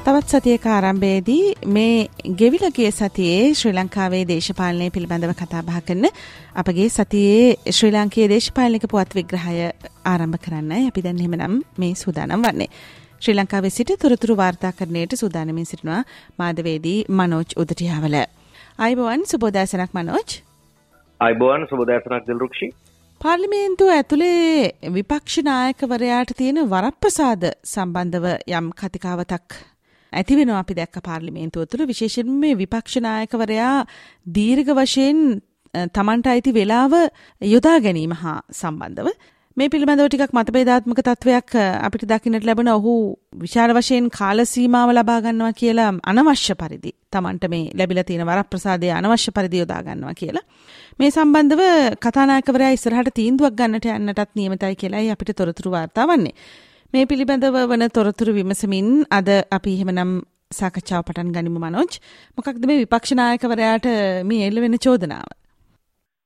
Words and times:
තවත් 0.00 0.30
සතියක 0.32 0.64
ආරම්භයේදී 0.66 1.54
මේ 1.68 1.96
ගෙවිලගේ 2.34 2.90
සතියේ 2.90 3.40
ශ්‍රී 3.54 3.72
ලංකාවේ 3.72 4.22
දේශපාලනය 4.24 4.86
පිළිබඳව 4.94 5.32
කතා 5.34 5.60
බහ 5.62 5.80
කරන 5.86 6.06
අපගේ 6.54 6.86
සතියේ 6.88 7.72
ශ්‍රී 7.78 7.90
ලංකයේ 7.92 8.28
දේශපාලනික 8.32 8.86
පුවත් 8.88 9.16
විග්‍රහය 9.18 9.66
ආරම්භ 10.04 10.38
කරන්නයි 10.38 10.88
අපි 10.88 11.04
දැන් 11.06 11.20
එහෙමනම් 11.20 11.56
මේ 11.78 11.92
සූදානම් 11.94 12.46
වන්නේ. 12.46 12.68
ශ්‍රී 13.20 13.36
ලංකාවේ 13.36 13.70
සිට 13.70 13.92
තොරතුරු 13.98 14.36
වාර්තාකරණයට 14.36 15.16
සූදානමින් 15.22 15.66
සිටිනවා 15.66 16.02
මාධවේදී 16.38 16.98
මනෝජ් 17.10 17.50
උදටියාවල. 17.56 18.16
අයිබෝවන් 18.78 19.26
සුබෝදෑසනක් 19.26 19.92
මනෝජ්. 19.92 20.30
අයිබෝවන් 21.20 21.66
සුබෝදෑසනක් 21.70 22.30
දිල්රුක්ෂි. 22.30 22.70
පාර්ලිමේන්තුව 23.20 23.90
ඇතුළේ 23.90 24.92
විපක්ෂ 24.94 25.42
නායකවරයාට 25.44 26.30
තියෙන 26.38 26.62
වරප්‍රසාද 26.70 27.42
සම්බන්ධව 27.66 28.26
යම් 28.52 28.72
කතිකාවතක් 28.74 29.60
ඇතිවෙනවා 30.12 30.60
අපි 30.60 30.74
දැක්ක 30.74 30.96
පාර්ලිමේන්තුව 31.02 31.66
තුළ 31.66 31.86
විශේෂෙන් 31.86 32.30
මේ 32.36 32.54
විපක්ෂනායකවරයා 32.54 33.74
දීර්ඝ 34.28 34.72
වශයෙන් 34.74 35.20
තමන්ට 35.90 36.26
අයිති 36.26 36.52
වෙලාව 36.52 36.94
යොදා 37.42 37.76
ගැනීම 37.80 38.14
හා 38.14 38.38
සම්බන්ධව. 38.52 39.08
මේ 39.56 39.68
පිළිබඳව 39.68 40.06
ටිකක් 40.06 40.32
මතභේදාත්මක 40.32 41.00
තත්වයක් 41.00 41.54
අපිට 41.80 42.04
දකින්නට 42.04 42.44
ලැබෙන 42.44 42.68
ඔහු 42.68 42.92
විශාල 43.34 43.72
වශයෙන් 43.72 44.06
කාල 44.08 44.38
සීමාව 44.44 44.90
ලබා 44.90 45.18
ගන්නවා 45.20 45.52
කියලා 45.52 45.90
අනවශ්‍ය 46.04 46.54
පරිදි 46.54 46.92
තමන්ට 47.12 47.44
මේ 47.48 47.64
ලැබිලා 47.74 48.04
තියෙන 48.04 48.24
වරප්‍රසාදය 48.24 48.90
අනවශ්‍ය 48.92 49.30
පරිදි 49.32 49.62
යොදා 49.62 49.82
ගන්නවා 49.82 50.14
කියලා. 50.14 50.44
මේ 50.98 51.10
සම්බන්ධව 51.10 51.62
කතානායකවරයා 51.98 52.70
ඉස්සරහට 52.70 53.14
තීන්දුවක් 53.14 53.54
ගන්නට 53.54 53.86
යන්නටත් 53.90 54.34
නියමිතයි 54.34 54.74
කියලායි 54.76 55.10
අපිට 55.10 55.36
තොරතුරු 55.36 55.70
වාර්තා 55.70 56.06
වන්නේ. 56.06 56.34
මේ 56.94 57.06
පිළිබඳව 57.10 57.56
වන 57.70 57.84
තොරතුරු 57.96 58.32
විමසමින් 58.36 58.86
අද 59.16 59.28
අපි 59.56 59.72
එහෙමනම් 59.74 60.14
සාකච්ඡාව 60.52 61.02
පටන් 61.02 61.28
ගනිමු 61.36 61.60
මනෝජ්. 61.64 61.98
මොකක්ද 62.38 62.64
මේ 62.70 62.80
විපක්ෂ 62.80 63.12
නායකවරයාට 63.18 63.86
මේ 64.30 64.46
එල්ල 64.46 64.58
වෙන 64.64 64.74
චෝදනාව? 64.86 65.28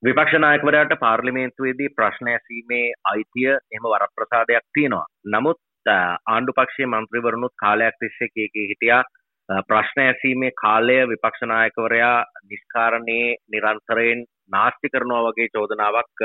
විපක්ෂ 0.03 0.39
නායකවරයාට 0.45 0.95
පාර්ලිමේන්තුවේදී 1.03 1.91
ප්‍රශ්න 1.99 2.31
ඇසීමේ 2.35 2.87
අයිතිය 3.13 3.51
එහෙම 3.51 3.89
වරප්‍රසාදයක් 3.93 4.65
තියෙනවා. 4.79 5.05
නමුත් 5.35 5.61
ආණ්ඩු 5.93 6.57
පක්ෂයේ 6.61 6.89
මන්ත්‍රීවරුණුත් 6.93 7.55
කාලයක් 7.65 8.01
තිස්සේ 8.01 8.31
කීකී 8.35 8.65
හිටියා 8.71 9.03
ප්‍රශ්න 9.69 10.03
ඇසීමේ 10.07 10.53
කාලය 10.63 10.97
විපක්ෂ 11.13 11.45
නායකවරයා 11.53 12.17
නිෂ්කාරණයේ 12.47 13.29
නිරන්තරයෙන් 13.49 14.25
නාස්ති 14.49 14.93
කරනවා 14.95 15.23
වගේ 15.29 15.53
චෝදනාවක් 15.59 16.25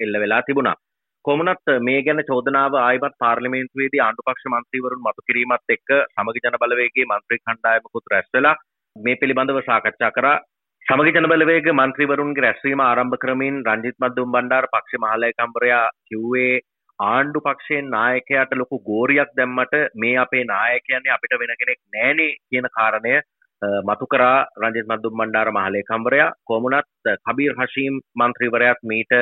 එල්ල 0.00 0.20
වෙලා 0.24 0.42
තිබුණා. 0.42 0.76
කොමනත් 1.24 1.70
මේ 1.80 2.02
ගැන 2.02 2.20
චෝදනාව 2.24 2.74
ආයමත් 2.78 3.16
පාර්ලිමේන්තුවේදී 3.18 4.02
ආණ්ඩුපක්ෂ 4.02 4.46
මන්ත්‍රීවරුන් 4.48 5.00
මතු 5.00 5.26
කිරීමත් 5.26 5.74
එක්ක 5.74 5.90
සමගි 5.94 6.42
ජන 6.44 6.58
බලවේගයේ 6.62 7.08
මන්ත්‍රී 7.08 7.40
කණ්ඩායමකුත් 7.40 8.12
රැස් 8.12 8.28
වෙලා 8.34 8.54
මේ 8.96 9.16
පිළිබඳව 9.16 9.60
සාකච්ඡා 9.62 10.12
කරා. 10.12 10.36
සමගි 10.86 11.14
ජන 11.14 11.28
බලවේග 11.28 11.68
මන්ත්‍රීවරුන්ගේ 11.72 12.44
රැස්වීම 12.44 12.82
ආරම්භ 12.82 13.16
කරමින් 13.16 13.56
රංජිත් 13.66 13.96
මද්දුම් 13.98 14.34
බණ්ඩාර 14.34 14.68
පක්ෂ 14.68 15.02
මහලේකම්වරයා 15.04 15.84
කිව්වේ 16.06 16.54
ආණ්ඩු 16.98 17.40
පක්ෂයෙන් 17.40 17.90
නායකයාට 17.90 18.54
ලොකු 18.54 18.78
ගෝරියක් 18.82 19.34
දැම්මට 19.36 19.74
මේ 19.96 20.14
අපේ 20.18 20.44
නායකයන්නේ 20.46 21.14
අපිට 21.14 21.36
වෙන 21.36 21.54
කෙනෙක් 21.56 21.80
නෑනේ 21.92 22.30
කියන 22.46 22.68
කාරණය 22.72 23.14
මතු 23.62 24.06
කරා 24.06 24.46
රංජිත් 24.56 24.86
මද්දුම් 24.86 25.14
බණ්ඩාර 25.14 25.50
මහලේකම්වරයා 25.50 26.34
කොමුණත් 26.44 26.88
කබීර් 27.22 27.54
හෂීම් 27.54 27.94
මන්ත්‍රීවරයාත් 28.14 28.80
මීට 28.84 29.12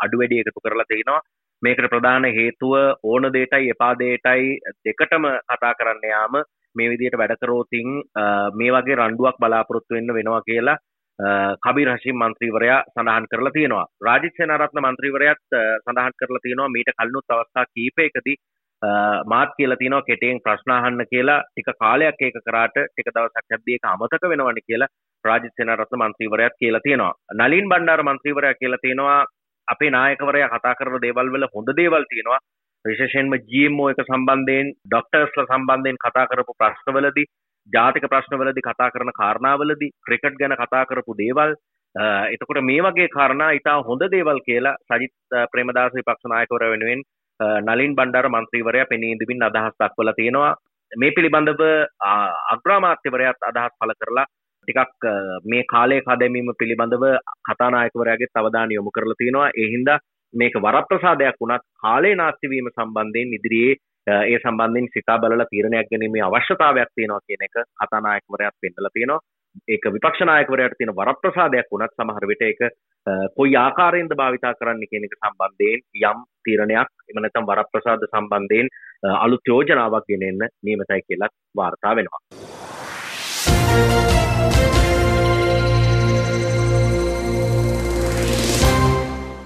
අඩු 0.00 0.18
වැඩි 0.18 0.40
එකතු 0.42 0.60
කරලා 0.60 0.86
තිනවා. 0.86 1.20
මේකට 1.62 1.88
ප්‍රධාන 1.88 2.24
හේතුව 2.30 2.74
ඕන 3.04 3.24
දේටයි 3.30 3.70
එපා 3.70 3.92
දේටයි 3.96 4.60
දෙකටම 4.84 5.24
කතා 5.48 5.72
කරන්න 5.74 6.06
යාම 6.06 6.34
මේ 6.76 6.90
විදියට 6.90 7.18
වැඩකරෝතින් 7.18 7.88
මේ 8.54 8.70
වගේ 8.70 8.96
රණ්ඩුවක් 8.96 9.36
බලාපොරොත්තු 9.38 9.94
වෙන්න 9.94 10.14
වෙනවා 10.14 10.42
කියලා 10.42 10.78
කබිර් 11.60 11.88
හෂිම් 11.90 12.16
මන්ත්‍රීවරයා 12.18 12.80
සඳහන් 12.86 13.26
කරලා 13.26 13.52
තියෙනවා 13.52 13.86
රාජිත් 14.00 14.36
සේනාරත්න 14.36 14.82
මන්ත්‍රීවරයාත් 14.82 15.42
සඳහන් 15.82 16.16
කරලා 16.18 16.42
තියෙනවා 16.42 16.68
මීට 16.68 16.92
කලිනුත් 16.92 17.30
අවස්ථා 17.30 17.66
කීපයකදී 17.68 18.36
මාත් 18.82 19.50
කියලා 19.56 19.76
තියෙනවා 19.76 20.02
කෙටෙන් 20.02 20.40
ප්‍රශ්න 20.40 20.72
අහන්න 20.72 21.04
කියලා. 21.10 21.42
ටික 21.46 21.68
කාලයක් 21.78 22.20
ඒක 22.20 22.38
කරාට 22.46 22.76
ටික 22.76 23.10
දවසක් 23.14 23.56
යද්දී 23.56 23.74
ඒක 23.74 23.84
අමතක 23.86 24.24
වෙනවනේ 24.32 24.66
කියලා 24.68 24.88
රාජිත් 25.24 25.52
සේනාරත්න 25.56 26.00
මන්ත්‍රීවරයාත් 26.00 26.56
කියලා 26.58 26.80
තියෙනවා. 26.80 27.12
නලින් 27.34 27.68
බණ්ඩාර 27.68 28.02
මන්ත්‍රීවරයා 28.02 28.54
කියලා 28.54 28.82
තියෙනවා. 28.82 29.26
අපේ 29.68 29.90
නායකවරයා 29.90 30.48
කතා 30.48 30.74
කරන 30.74 31.02
දේවල් 31.02 31.32
වල 31.34 31.46
හොඳ 31.54 31.68
දේවල් 31.76 32.04
තියෙනවා. 32.04 32.40
විශේෂයෙන්ම 32.84 33.36
GMO 33.50 33.90
එක 33.90 34.00
සම්බන්ධයෙන් 34.04 34.72
ඩොක්ටර්ස්ලා 34.86 35.50
සම්බන්ධයෙන් 35.50 36.02
කතා 36.04 36.26
කරපු 36.26 36.56
ප්‍රශ්නවලදී 36.58 37.26
ජාතික 37.68 38.08
ප්‍රශ්නවලදී 38.08 38.68
කතා 38.68 38.90
කරන 38.90 39.12
කාරණාවලදී 39.12 39.92
ක්‍රිකට් 40.06 40.40
ගැන 40.40 40.56
කතා 40.56 40.84
කරපු 40.86 41.18
දේවල්. 41.18 41.54
එතකොට 42.34 42.60
මේ 42.62 42.82
වගේ 42.82 43.08
කාරණා 43.08 43.50
ඉතා 43.52 43.78
හොඳ 43.82 44.02
දේවල් 44.10 44.40
කියලා 44.48 44.76
සජිත් 44.88 45.14
ප්‍රේමදාස 45.52 45.92
විපක්ෂ 45.92 46.30
නායකවරයා 46.32 46.74
වෙනුවෙන් 46.74 47.02
නලින් 47.40 47.94
බණ්ඩාර 47.94 48.28
මන්ත්‍රීවරයා 48.28 48.90
පෙනී 48.90 49.12
ඉඳමින් 49.12 49.42
අදහස් 49.42 49.74
දක්වලා 49.80 50.14
තියෙනවා. 50.14 50.52
මේ 50.92 51.10
පිළිබඳව 51.10 51.62
අග්‍රාමාත්‍යවරයාත් 52.54 53.48
අදහස් 53.50 53.74
පළ 53.80 53.94
කරලා 53.94 54.26
ටිකක් 54.68 55.06
මේ 55.44 55.64
කාලය 55.64 56.00
කදැමීම 56.00 56.50
පිළිබඳව 56.58 57.04
කතානායකවරයාගේ 57.48 58.32
අවධානය 58.34 58.74
යොමු 58.74 58.90
කරලා 58.90 59.18
තියෙනවා. 59.18 59.50
ඒ 59.56 59.68
හින්දා 59.74 59.98
මේක 60.34 60.54
වරප්‍රසාදයක් 60.56 61.40
වුණත් 61.40 61.64
කාලේ 61.82 62.14
නාස්තිවීම 62.14 62.68
සම්බන්ධයෙන් 62.70 63.36
ඉදිරියේ 63.38 63.76
ඒ 64.06 64.38
සම්බන්ධයෙන් 64.38 64.92
සිතා 64.94 65.18
බලලා 65.18 65.50
තීරණයක් 65.50 65.90
ගැනීමේ 65.90 66.22
අවශ්‍යතාවයක් 66.22 66.90
තියෙනවා 66.94 67.26
කියන 67.26 67.46
එක 67.46 67.56
කතානායකවරයාත් 67.80 68.56
පෙන්නලා 68.62 68.94
තියෙනවා. 68.94 69.20
ඒක 69.68 69.84
විපක්ෂ 69.94 70.22
නායකවරයාට 70.22 70.78
තියෙන 70.78 70.96
වරප්‍රසාදයක් 70.96 71.70
වුණත් 71.72 71.96
සමහර 71.96 72.26
විට 72.30 72.42
ඒක 72.42 72.60
කොයි 73.36 73.56
ආකාරයෙන්ද 73.56 74.12
භාවිතා 74.16 74.54
කරන්න 74.54 74.90
කියන 74.90 75.04
එක 75.04 75.16
සම්බන්ධයෙන් 75.18 75.80
යම් 76.02 76.18
තීරණයක් 76.44 76.90
එම 77.08 77.22
නැත්නම් 77.22 77.46
වරප්‍රසාද 77.46 78.06
සම්බන්ධයෙන් 78.06 78.68
අලුත් 79.16 79.44
යෝජනාවක් 79.46 80.06
ගෙනෙන්න 80.06 80.48
නියමිතයි 80.62 81.02
කියලා 81.02 81.30
වාර්තා 81.56 81.96
වෙනවා 81.96 82.22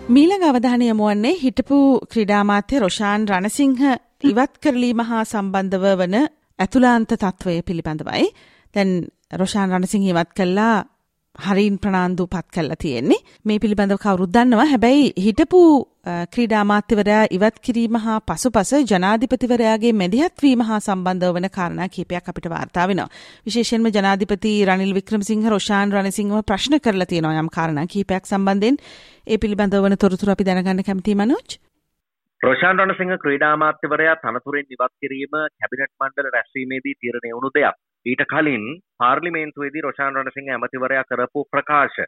මීළඟ 0.08 0.44
අවධානය 0.44 0.88
යොමුවන්නේ 0.88 1.34
හිටපු 1.36 1.76
ක්‍රීඩාමාත්‍ය 2.12 2.80
රොෂාන් 2.80 3.22
රණසිංහ 3.28 3.84
ඉවත් 4.22 4.58
කරලීම 4.62 5.00
හා 5.02 5.22
සම්බන්ධව 5.24 5.94
වන 5.98 6.16
ඇතුලාන්ත 6.58 7.12
තත්ත්වය 7.12 7.54
පිළිබඳවයි. 7.62 8.26
දැන් 8.74 8.90
රොෂාන් 9.32 9.72
රණසිංහ 9.72 10.04
ඉවත් 10.10 10.30
කල්ලා 10.36 10.76
හරින් 11.34 11.78
ප්‍රනාන්දු 11.78 12.26
පත් 12.26 12.46
කල්ලා 12.54 12.76
තියෙන්නේ 12.76 13.24
මේ 13.44 13.58
පිළිබඳව 13.58 13.98
කවුරුත් 13.98 14.30
දන්නවා 14.30 14.66
හැබැයි 14.66 15.06
හිටපු 15.18 15.60
ක්‍රීඩාමාත්‍යවරයා 16.34 17.24
ඉවත් 17.30 17.58
කිරීම 17.60 17.96
හා 17.96 18.18
පසුපස 18.22 18.70
ජනාධිපතිවරයාගේ 18.90 19.92
මැදිහත්වීම 19.94 20.62
හා 20.62 20.80
සම්බන්ධව 20.80 21.34
වන 21.36 21.48
කාරණා 21.50 21.88
කීපයක් 21.88 22.28
අපිට 22.28 22.48
වාර්තා 22.50 22.86
වෙනවා. 22.88 23.08
විශේෂයෙන්ම 23.46 23.90
ජනාධිපති 23.96 24.52
රනිල් 24.64 24.94
වික්‍රමසිංහ 24.94 25.44
රොෂාන් 25.48 25.92
රණසිංහව 25.92 26.42
ප්‍රශ්න 26.44 26.78
කරලා 26.78 27.06
තියෙනවා 27.06 27.40
යම් 27.42 27.50
කාරණා 27.56 27.86
කීපයක් 27.86 28.30
සම්බන්ධයෙන් 28.32 28.78
ඒ 29.26 29.38
පිළිබඳව 29.38 29.84
වන 29.84 29.98
තොරතුරු 29.98 30.34
අපි 30.34 30.46
දැනගන්න 30.46 30.86
කැමතියි 30.88 31.16
මනෝජ්. 31.16 31.58
රොෂාන් 32.40 32.78
රණසිංහ 32.78 33.16
ක්‍රීඩාමාත්‍යවරයා 33.18 34.16
තනතුරෙන් 34.22 34.70
ඉවත් 34.70 34.94
කිරීම 35.00 35.34
කැබිනට් 35.34 35.92
මණ්ඩල 35.94 36.30
රැස්වීමේදී 36.36 36.94
තීරණය 37.00 37.34
වුණු 37.36 37.50
දෙයක්. 37.58 37.83
ඊට 38.06 38.22
කලින් 38.26 38.64
පාර්ලිමේන්තුවේදී 38.98 39.82
රොෂාන් 39.82 40.16
රණසිංහ 40.16 40.50
ඇමතිවරයා 40.50 41.04
කරපු 41.04 41.44
ප්‍රකාශ. 41.50 42.00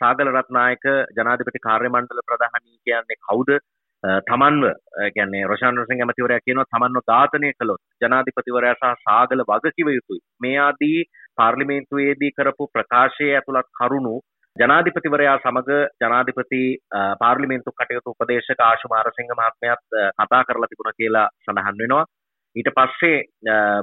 සාගල 0.00 0.30
රත්නායක 0.32 0.84
ජනාධිපති 1.16 1.64
කාර්ය 1.66 1.88
මණ්ඩල 1.88 2.26
ප්‍රධානී 2.28 2.78
කියන්නේ 2.84 3.22
කවුද? 3.22 3.50
තමන්ව 4.24 4.64
කියන්නේ 5.14 5.44
රොෂාන් 5.44 5.74
රණසිංහ 5.74 6.02
ඇමතිවරයා 6.02 6.44
කියනවා 6.46 6.68
තමන්ව 6.68 7.04
ඝාතනය 7.10 7.50
කළොත් 7.54 7.82
ජනාධිපතිවරයා 8.02 8.74
සහ 8.74 9.04
සාගල 9.06 9.44
වගකිව 9.44 9.90
යුතුයි. 9.90 10.22
මේ 10.40 10.58
ආදී 10.58 10.98
පාර්ලිමේන්තුවේදී 11.36 12.32
කරපු 12.32 12.70
ප්‍රකාශයේ 12.74 13.34
ඇතුළත් 13.34 13.70
කරුණු 13.78 14.14
ජනාධිපතිවරයා 14.56 15.38
සමග 15.38 15.78
ජනාධිපති 16.00 16.62
පාර්ලිමේන්තු 17.22 17.70
කටයුතු 17.72 18.12
උපදේශක 18.12 18.60
ආශු 18.62 18.92
මාරසිංහ 18.92 19.32
මහත්මයාත් 19.32 19.82
කතා 20.18 20.44
කරලා 20.44 20.70
තිබුණා 20.70 20.98
කියලා 20.98 21.26
සඳහන් 21.44 21.80
වෙනවා. 21.80 22.04
ඊට 22.56 22.70
පස්සේ 22.72 23.16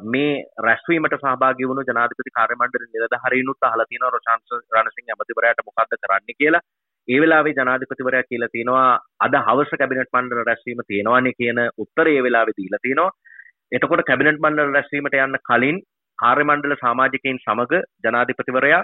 මේ 0.07 0.33
රැස්වීමට 0.59 1.15
සහභාගී 1.17 1.67
වුණු 1.67 1.83
ජනාධිපති 1.83 2.33
කාර්ය 2.33 2.55
මණ්ඩල 2.55 2.85
නිලධාරීනුත් 2.89 3.67
අහලා 3.67 3.85
තියෙනවා 3.85 4.11
රොෂාන් 4.11 4.45
රණසිංහ 4.73 5.09
ඇමතිවරයාට 5.09 5.65
මොකද්ද 5.65 5.97
කරන්න 5.97 6.37
කියලා 6.37 6.63
ඒ 7.07 7.19
වෙලාවේ 7.19 7.53
ජනාධිපතිවරයා 7.53 8.23
කියලා 8.23 8.49
තියෙනවා 8.49 8.87
අද 9.19 9.35
හවස 9.39 9.71
කැබිනට් 9.73 10.13
මණ්ඩල 10.13 10.43
රැස්වීම 10.43 10.81
තියෙනවානේ 10.87 11.33
කියන 11.33 11.59
උත්තරය 11.77 12.15
ඒ 12.15 12.23
වෙලාවේ 12.23 12.57
දීලා 12.57 12.81
තියෙනවා. 12.81 13.11
එතකොට 13.71 14.03
කැබිනට් 14.05 14.41
මණ්ඩල 14.41 14.73
රැස්වීමට 14.73 15.17
යන්න 15.19 15.39
කලින් 15.43 15.77
කාර්ය 16.19 16.43
මණ්ඩල 16.43 16.75
සමාජිකයින් 16.77 17.39
සමග 17.41 17.81
ජනාධිපතිවරයා 18.03 18.83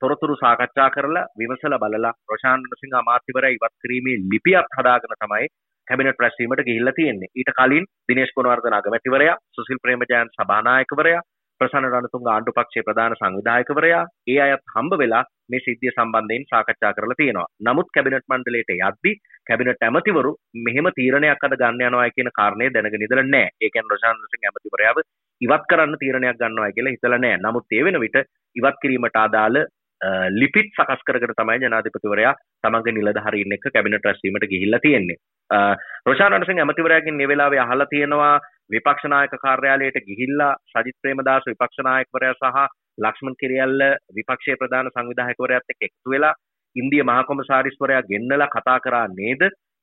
තොරතුරු 0.00 0.36
සාකච්ඡා 0.36 0.90
කරලා 0.90 1.26
විමසලා 1.34 1.80
බලලා 1.80 2.14
රොෂාන් 2.28 2.60
රණසිංහ 2.60 2.96
අමාත්‍යවරයා 2.96 3.56
ඉවත් 3.56 3.74
කිරීමේ 3.82 4.16
ලිපියක් 4.26 4.78
හදාගෙන 4.78 5.16
තමයි 5.16 5.46
කැබිනට් 5.90 6.22
රැස්වීමට 6.22 6.64
ගිහිල්ලා 6.68 6.96
තියෙන්නේ. 6.96 7.32
ඊට 7.34 7.52
කලින් 7.58 7.90
දිනේෂ් 8.08 8.32
ගුණවර්ධන 8.36 8.78
අගමැතිවරයා, 8.78 9.36
සුසිල් 9.56 9.82
ප්‍රේමජයන්ත 9.84 10.36
සභානායකවරයා, 10.36 11.22
ප්‍රසන්න 11.60 11.86
රණතුංග 11.88 12.28
ආණ්ඩු 12.32 12.52
පක්ෂයේ 12.56 12.84
ප්‍රධාන 12.86 13.14
සංවිධායකවරයා 13.16 14.02
ඒ 14.32 14.36
අයත් 14.44 14.62
හම්බ 14.74 14.94
වෙලා 15.00 15.24
මේ 15.50 15.60
සිද්ධිය 15.64 15.92
සම්බන්ධයෙන් 15.92 16.46
සාකච්ඡා 16.52 16.92
කරලා 16.96 17.18
තියෙනවා. 17.18 17.48
නමුත් 17.66 17.88
කැබිනට් 17.94 18.30
මණ්ඩලයට 18.30 18.70
යද්දී 18.76 19.14
කැබිනට් 19.48 19.84
ඇමතිවරු 19.86 20.32
මෙහෙම 20.66 20.88
තීරණයක් 20.98 21.44
අද 21.46 21.56
ගන්න 21.62 21.84
යනවා 21.88 22.06
කියන 22.16 22.30
කාරණය 22.38 22.70
දැනගෙන 22.76 23.04
ඉඳලා 23.06 23.26
නැහැ. 23.26 23.52
ඒ 23.60 23.70
කියන්නේ 23.74 23.92
රොෂාන් 23.94 24.22
සිං 24.32 24.48
ඇමතිවරයාව 24.48 25.02
ඉවත් 25.40 25.66
කරන්න 25.70 26.00
තීරණයක් 26.02 26.40
ගන්නවා 26.40 26.70
කියලා 26.76 26.94
හිතලා 26.96 27.20
නැහැ. 27.26 27.42
නමුත් 27.44 27.76
ඒ 27.76 27.84
වෙන 27.86 28.00
විට 28.04 28.18
ඉවත් 28.56 28.80
කිරීමට 28.82 29.20
අදාළ 29.24 29.60
Uh, 30.00 30.28
ලිපිත් 30.32 30.70
සකස් 30.72 31.02
කරගෙන 31.04 31.34
තමයි 31.36 31.58
ජනාධිපතිවරයා 31.62 32.32
තමන්ගේ 32.64 32.94
නිලධාරීන් 32.96 33.54
එක්ක 33.56 33.66
කැබිනට් 33.72 34.06
රැස්වීමට 34.06 34.46
ගිහිල්ලා 34.52 34.80
තියෙන්නේ. 34.80 35.16
Uh, 35.50 35.74
රොෂාන් 36.06 36.32
රණසිංහ 36.32 36.62
ඇමතිවරයාගෙන් 36.62 37.18
මේ 37.18 37.28
වෙලාවේ 37.28 37.60
අහලා 37.60 37.86
තියෙනවා 37.86 38.34
විපක්ෂ 38.70 39.10
නායක 39.12 39.34
කාර්යාලයට 39.42 39.98
ගිහිල්ලා 40.06 40.52
සජිත් 40.72 40.96
ප්‍රේමදාස 41.02 41.48
විපක්ෂ 41.50 41.84
නායකවරයා 41.88 42.34
සහ 42.34 42.62
ලක්ෂ්මන් 42.98 43.36
කිරියල්ල 43.40 43.82
විපක්ෂයේ 44.16 44.60
ප්‍රධාන 44.62 44.88
සංවිධායකවරයාත් 44.94 45.74
එක්ක 45.74 45.86
එකතු 45.88 46.14
වෙලා 46.14 46.34
ඉන්දිය 46.76 47.02
මහා 47.02 47.24
කොමසාරිස්වරයා 47.24 48.08
ගෙන්නලා 48.10 48.48
කතා 48.48 48.78
කරා 48.80 49.06
නේද? 49.18 49.42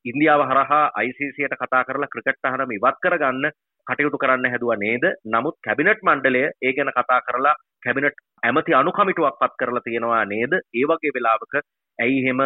ඉන්දියාව 0.10 0.42
හරහා 0.50 0.84
ICCයට 1.02 1.56
කතා 1.56 1.84
කරලා 1.88 2.12
ක්‍රිකට් 2.14 2.42
තහනම 2.42 2.72
ඉවත් 2.78 2.98
කරගන්න 3.04 3.46
කටයුතු 3.88 4.18
කරන්න 4.18 4.52
හැදුවා 4.54 4.80
නේද? 4.84 5.06
නමුත් 5.28 5.56
කැබිනට් 5.64 6.02
මණ්ඩලය 6.04 6.44
ඒ 6.62 6.74
ගැන 6.78 6.92
කතා 6.92 7.20
කරලා 7.28 7.56
කැබිනට් 7.86 8.20
ඇමති 8.44 8.74
අනුකමිටුවක් 8.74 9.40
පත් 9.42 9.54
කරලා 9.60 9.86
තියෙනවා 9.86 10.26
නේද? 10.26 10.54
ඒ 10.74 10.86
වගේ 10.90 11.16
වෙලාවක 11.16 11.54
ඇයි 12.00 12.20
එහෙම 12.22 12.42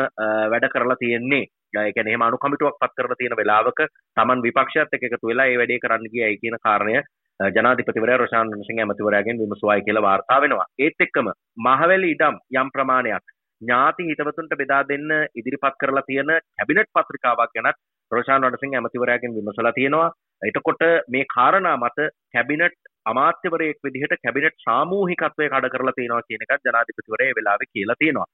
වැඩ 0.51 0.67
කරලා 0.75 1.01
තියෙන්නේ? 1.01 1.45
ඒ 1.77 1.91
කියන්නේ 1.93 2.13
එහෙම 2.13 2.27
අනුකමිටුවක් 2.27 2.77
පත් 2.79 2.93
කරලා 2.97 3.19
තියෙන 3.19 3.37
වෙලාවක 3.37 3.81
Taman 4.17 4.43
විපක්ෂයත් 4.43 4.95
එක්ක 4.95 5.07
එකතු 5.09 5.31
වෙලා 5.31 5.47
ඒ 5.47 5.59
වැඩේ 5.61 5.81
කරන්න 5.83 6.13
ගියයි 6.13 6.39
කියන 6.41 6.57
කාරණය 6.63 6.95
ජනාධිපතිවරයා 7.39 8.17
රොෂාන් 8.17 8.51
රණසිංහ 8.51 8.81
ඇමතිවරයාගෙන් 8.81 9.41
විමසුවායි 9.41 9.85
කියලා 9.85 10.07
වාර්තා 10.07 10.41
වෙනවා. 10.41 10.67
ඒත් 10.79 11.05
එක්කම 11.05 11.29
මහවැලි 11.67 12.11
ඉඩම් 12.15 12.35
යම් 12.55 12.69
ප්‍රමාණයක් 12.73 13.25
ඥාති 13.61 14.07
හිතවතුන්ට 14.07 14.53
බෙදා 14.55 14.81
දෙන්න 14.85 15.09
ඉදිරිපත් 15.35 15.77
කරලා 15.77 16.03
තියෙන 16.03 16.31
කැබිනට් 16.53 16.91
පත්‍රිකාවක් 16.91 17.53
ගැනත් 17.55 17.81
රොෂාන් 18.11 18.43
රණසිංහ 18.43 18.75
ඇමතිවරයාගෙන් 18.75 19.35
විමසලා 19.35 19.73
තියෙනවා. 19.73 20.11
එතකොට 20.41 20.83
මේ 21.07 21.25
කාරණා 21.29 21.75
මත 21.77 22.07
කැබිනට් 22.31 22.77
අමාත්‍යවරයෙක් 23.05 23.79
විදිහට 23.83 24.15
කැබිනට් 24.19 24.63
සාමූහිකත්වය 24.65 25.45
කඩ 25.47 25.73
කරලා 25.73 25.97
තියෙනවා 25.97 26.27
කියන 26.27 26.45
එකත් 26.45 26.65
ජනාධිපතිවරයා 26.65 27.29
ඒ 27.29 27.37
වෙලාවේ 27.37 27.71
කියලා 27.71 27.99
තියෙනවා. 27.99 28.29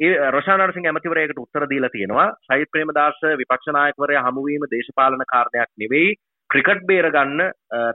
ඒ 0.00 0.30
රොෂාන් 0.30 0.72
සිං 0.72 0.86
ඇමතිවරයකට 0.86 1.38
උත්තර 1.38 1.64
දීලා 1.66 1.90
තියෙනවා 1.90 2.28
සයිත් 2.44 2.70
ප්‍රේමදාස 2.72 3.18
විපක්ෂ 3.36 3.72
නායකවරයා 3.72 4.26
හමුවීම 4.26 4.62
දේශපාලන 4.70 5.24
කාරණයක් 5.28 5.72
නෙවෙයි 5.76 6.14
ක්‍රිකට් 6.50 6.86
බේර 6.86 7.08
ගන්න 7.10 7.42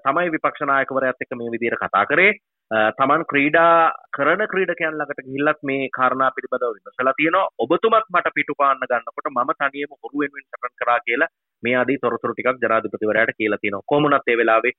තමයි 0.04 0.28
විපක්ෂ 0.32 0.66
නායකවරයාත් 0.66 1.24
එක්ක 1.24 1.34
මේ 1.36 1.54
විදිහට 1.56 1.82
කතා 1.82 2.06
කරේ 2.06 2.36
තමන් 2.72 3.24
ක්‍රීඩා 3.24 3.94
කරන 4.12 4.42
ක්‍රීඩකයන් 4.48 4.94
ළඟට 4.94 5.26
ගිහිල්ලත් 5.26 5.60
මේ 5.62 5.90
කාරණා 5.92 6.30
පිළිබඳව 6.32 6.72
විමසලා 6.76 7.14
තියෙනවා 7.14 7.50
ඔබතුමත් 7.60 8.08
මට 8.10 8.34
පිටුපාන්න 8.34 8.82
ගන්නකොට 8.84 9.30
මම 9.32 9.52
තනියම 9.56 9.94
හොරු 9.96 10.16
වෙනුවෙන් 10.16 10.46
සටන් 10.46 10.74
කරා 10.76 11.00
කියලා 11.02 11.30
මේ 11.64 11.76
ආදී 11.76 12.00
තොරතුරු 12.00 12.34
ටිකක් 12.34 12.64
ජනාධිපතිවරයාට 12.64 13.36
කියලා 13.36 13.62
තියෙනවා 13.62 13.88
කොමුණත් 13.88 14.28
ඒ 14.28 14.38
වෙලාවේ 14.38 14.74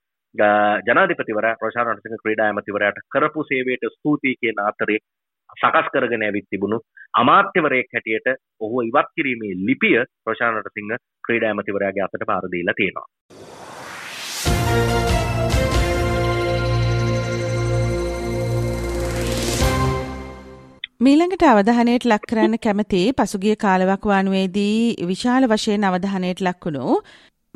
ජනාධිපතිවරයා 0.84 1.56
ප්‍රශාන්ත 1.56 1.88
රණසිංහ 1.88 2.22
ක්‍රීඩා 2.22 2.48
ඇමතිවරයාට 2.48 3.02
කරපු 3.08 3.44
සේවයට 3.44 3.88
ස්තුතියි 3.92 4.36
කියන 4.36 4.62
අතරේ 4.64 5.00
සකස් 5.56 5.90
කරගෙන 5.92 6.24
ඇවිත් 6.24 6.48
තිබුණු 6.50 6.80
අමාත්‍යවරයෙක් 7.14 7.94
හැටියට 7.94 8.32
ඔහු 8.60 8.82
ඉවත් 8.82 9.12
කිරීමේ 9.14 9.58
ලිපිය 9.64 9.98
ප්‍රශාන්ත 10.24 10.72
සිංහ 10.74 10.96
ක්‍රීඩා 11.24 11.50
ඇමතිවරයාගේ 11.50 12.04
අතට 12.04 12.26
පාර 12.26 12.48
දීලා 12.48 12.76
තියෙනවා. 12.76 13.45
මීළඟට 21.00 21.42
අවධානයට 21.44 22.04
ලක් 22.04 22.22
කරන්න 22.24 22.58
කැමති 22.58 23.00
පසුගිය 23.12 23.56
කාලවකවානුවේදී 23.56 25.06
විශාල 25.06 25.46
වශයෙන් 25.46 25.82
අවධානයට 25.84 26.40
ලක්වුණු 26.40 26.94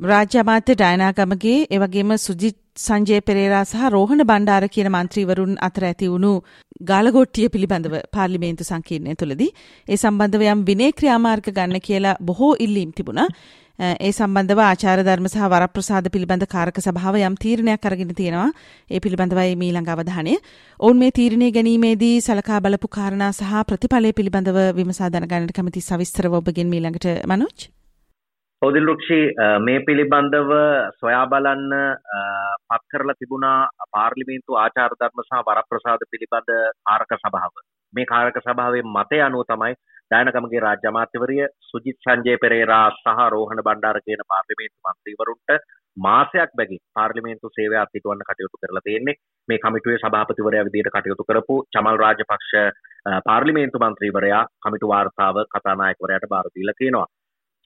රාජ්‍ය 0.00 0.36
අමාත්‍ය 0.40 0.74
ඩයනාගමගේ 0.74 1.56
එවැගේම 1.70 2.12
සුජිත් 2.18 2.56
සංජය 2.76 3.16
පෙරේරා 3.20 3.64
සහ 3.64 3.88
රෝහණ 3.94 4.22
බණ්ඩාර 4.22 4.64
කියන 4.74 4.88
මන්ත්‍රීවරුන් 4.88 5.50
අතර 5.66 5.84
ඇති 5.88 6.06
වුණු 6.12 6.30
ගාලගොට්ටිය 6.90 7.48
පිළිබඳව 7.54 7.96
පාර්ලිමේන්තු 8.16 8.64
සංකීර්ණය 8.64 9.14
තුළදී 9.14 9.48
ඒ 9.88 9.98
සම්බන්ධව 9.98 10.44
යම් 10.52 10.60
විනය 10.64 10.86
ක්‍රියාමාර්ග 10.92 11.50
ගන්න 11.50 11.84
කියලා 11.88 12.14
බොහෝ 12.20 12.52
ඉල්ලීම් 12.58 12.94
තිබුණා. 12.98 13.26
ඒ 13.98 14.12
සම්බන්ධව 14.12 14.62
ආචාර 14.62 15.02
ධර්ම 15.02 15.26
සහ 15.28 15.50
වරප්‍රසාද 15.54 16.08
පිළිබඳ 16.14 16.46
කාරක 16.54 16.80
සභාව 16.80 17.18
යම් 17.20 17.36
තීරණයක් 17.44 17.84
අරගෙන 17.84 18.14
තියෙනවා. 18.14 18.48
ඒ 18.90 19.00
පිළිබඳවයි 19.04 19.58
මීළඟ 19.64 19.90
අවධානය. 19.96 20.34
ඔවුන් 20.80 21.02
මේ 21.02 21.16
තීරණය 21.18 21.50
ගැනීමේදී 21.58 22.16
සලකා 22.20 22.62
බලපු 22.62 22.90
කාරණා 22.90 23.30
සහ 23.32 23.52
ප්‍රතිඵලය 23.68 24.14
පිළිබඳව 24.14 24.60
විමසා 24.80 25.12
දැනගන්නට 25.12 25.54
කැමති 25.58 25.84
සවිස්තරව 25.88 26.38
ඔබගෙන් 26.40 26.72
මීළඟට 26.72 27.10
මනෝජ්. 27.26 27.68
පෞදිල්රුක්ෂි 28.62 29.18
මේ 29.60 29.80
පිළිබඳව 29.80 30.50
සොයා 30.94 31.26
බලන්න 31.26 31.70
පත් 32.66 32.82
කරලා 32.90 33.14
තිබුණා 33.14 33.58
පාර්ලිමේන්තු 33.88 34.56
ආචාර 34.56 34.92
ධර්ම 34.94 35.22
සහ 35.22 35.38
වරප්‍රසාද 35.46 36.02
පිළිබඳ 36.06 36.50
කාරක 36.82 37.14
සභාව. 37.16 37.54
මේ 37.92 38.04
කාරක 38.04 38.36
සභාවේ 38.38 38.82
මතය 38.88 39.20
අනුව 39.20 39.46
තමයි 39.46 39.78
දායනගමගේ 40.10 40.60
රාජ්‍ය 40.60 40.88
අමාත්‍යවරිය 40.88 41.46
සුජිත් 41.68 41.96
සංජය 41.98 42.34
පෙරේරා 42.36 42.86
සහ 42.92 43.22
රෝහණ 43.28 43.62
බණ්ඩාර 43.62 44.00
කියන 44.00 44.24
පාර්ලිමේන්තු 44.26 44.78
මන්ත්‍රීවරුන්ට 44.84 45.54
මාසයක් 45.96 46.52
බැගින් 46.54 46.82
පාර්ලිමේන්තු 46.94 47.50
සේවය 47.50 47.78
අත්හිටුවන්න 47.78 48.26
කටයුතු 48.28 48.60
කරලා 48.62 48.84
තියෙන්නේ 48.84 49.16
මේ 49.48 49.58
කමිටුවේ 49.58 50.02
සභාපතිවරයා 50.02 50.66
විදිහට 50.66 50.92
කටයුතු 50.94 51.28
කරපු 51.28 51.56
චමල් 51.72 52.02
රාජපක්ෂ 52.02 52.52
පාර්ලිමේන්තු 53.24 53.82
මන්ත්‍රීවරයා 53.82 54.44
කමිටු 54.60 54.92
වාර්තාව 54.92 55.40
කතානායකවරයාට 55.48 56.28
බාර 56.28 56.52
දීලා 56.52 56.78
තියෙනවා 56.78 57.08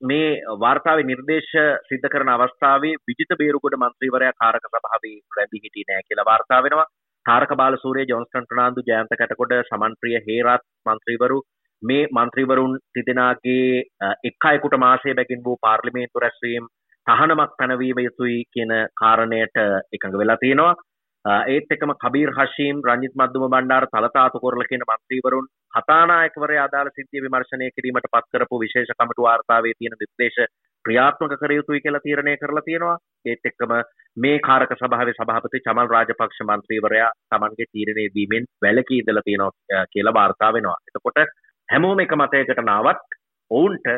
මේ 0.03 0.43
වාර්තාවේ 0.59 1.05
නිර්දේශ 1.05 1.55
සිද්ධ 1.85 2.09
කරන 2.09 2.31
අවස්ථාවේ 2.31 2.95
විජිත 3.03 3.33
බේරුගොඩ 3.39 3.77
මන්ත්‍රීවරයා 3.77 4.39
කාරක 4.39 4.67
සභාවේ 4.67 5.17
රැඳී 5.39 5.63
හිටියේ 5.65 5.89
නැහැ 5.89 6.07
කියලා 6.09 6.25
වාර්තා 6.25 6.63
වෙනවා. 6.63 6.87
තාරක 7.27 7.53
බාලසූරිය 7.55 8.07
ජොන්ස්ටන් 8.09 8.49
ප්‍රනාන්දු 8.51 8.87
ජයන්ත 8.87 9.13
කැටකොඩ 9.13 9.55
සමන්ප්‍රිය 9.63 10.17
හේරත් 10.21 10.65
මන්ත්‍රීවරු 10.87 11.39
මේ 11.83 12.09
මන්ත්‍රීවරුන් 12.13 12.75
තිදෙනාගේ 12.93 13.85
එක් 14.25 14.45
අයෙකුට 14.45 14.77
මාසයේ 14.79 15.15
බැගින් 15.15 15.45
වූ 15.45 15.57
පාර්ලිමේන්තු 15.63 16.19
රැස්වීම් 16.19 16.67
තහනමක් 17.07 17.57
පැනවීම 17.59 17.99
යුතුයි 17.99 18.39
කියන 18.53 18.75
කාරණයට 18.95 19.57
එකඟ 19.93 20.19
වෙලා 20.19 20.37
තියෙනවා. 20.37 20.75
ඒත් 21.25 21.71
එකම 21.71 21.93
කබීර් 21.97 22.31
හශීම් 22.33 22.81
රංජිත් 22.85 23.15
මද්දුම 23.15 23.45
බණ්ඩාර 23.47 23.87
තලතාතු 23.89 24.41
කොරල 24.41 24.65
කියන 24.65 24.83
මන්ත්‍රීවරුන් 24.85 25.47
හතානායකවරයා 25.75 26.65
අදාළ 26.65 26.91
සිද්ධිය 26.91 27.23
විමර්ශනය 27.23 27.69
කිරීමට 27.71 28.09
පත් 28.09 28.29
කරපු 28.33 28.61
විශේෂ 28.61 28.93
කමිටු 28.95 29.25
වාර්තාවේ 29.25 29.73
තියෙන 29.75 29.97
නිර්දේශ 29.97 30.41
ක්‍රියාත්මක 30.85 31.35
කර 31.37 31.53
යුතුයි 31.53 31.81
කියලා 31.81 32.03
තීරණය 32.03 32.37
කරලා 32.37 32.63
තියෙනවා 32.63 32.97
ඒත් 33.27 33.45
එක්කම 33.45 33.73
මේ 34.17 34.37
කාරක 34.41 34.75
සභාවේ 34.75 35.17
සභාපති 35.17 35.63
චමල් 35.63 35.89
රාජපක්ෂ 35.89 36.45
මන්ත්‍රීවරයා 36.45 37.11
Tamanගේ 37.29 37.69
තීරණය 37.69 38.07
දීමෙන් 38.15 38.51
වැළකී 38.63 39.01
ඉඳලා 39.01 39.25
තියෙනවා 39.25 39.85
කියලා 39.89 40.15
වාර්තා 40.15 40.53
වෙනවා 40.53 40.79
එතකොට 40.87 41.25
හැමෝම 41.69 42.01
එක 42.01 42.17
මතයකට 42.17 42.65
නාවත් 42.65 43.21
ඔවුන්ට 43.51 43.89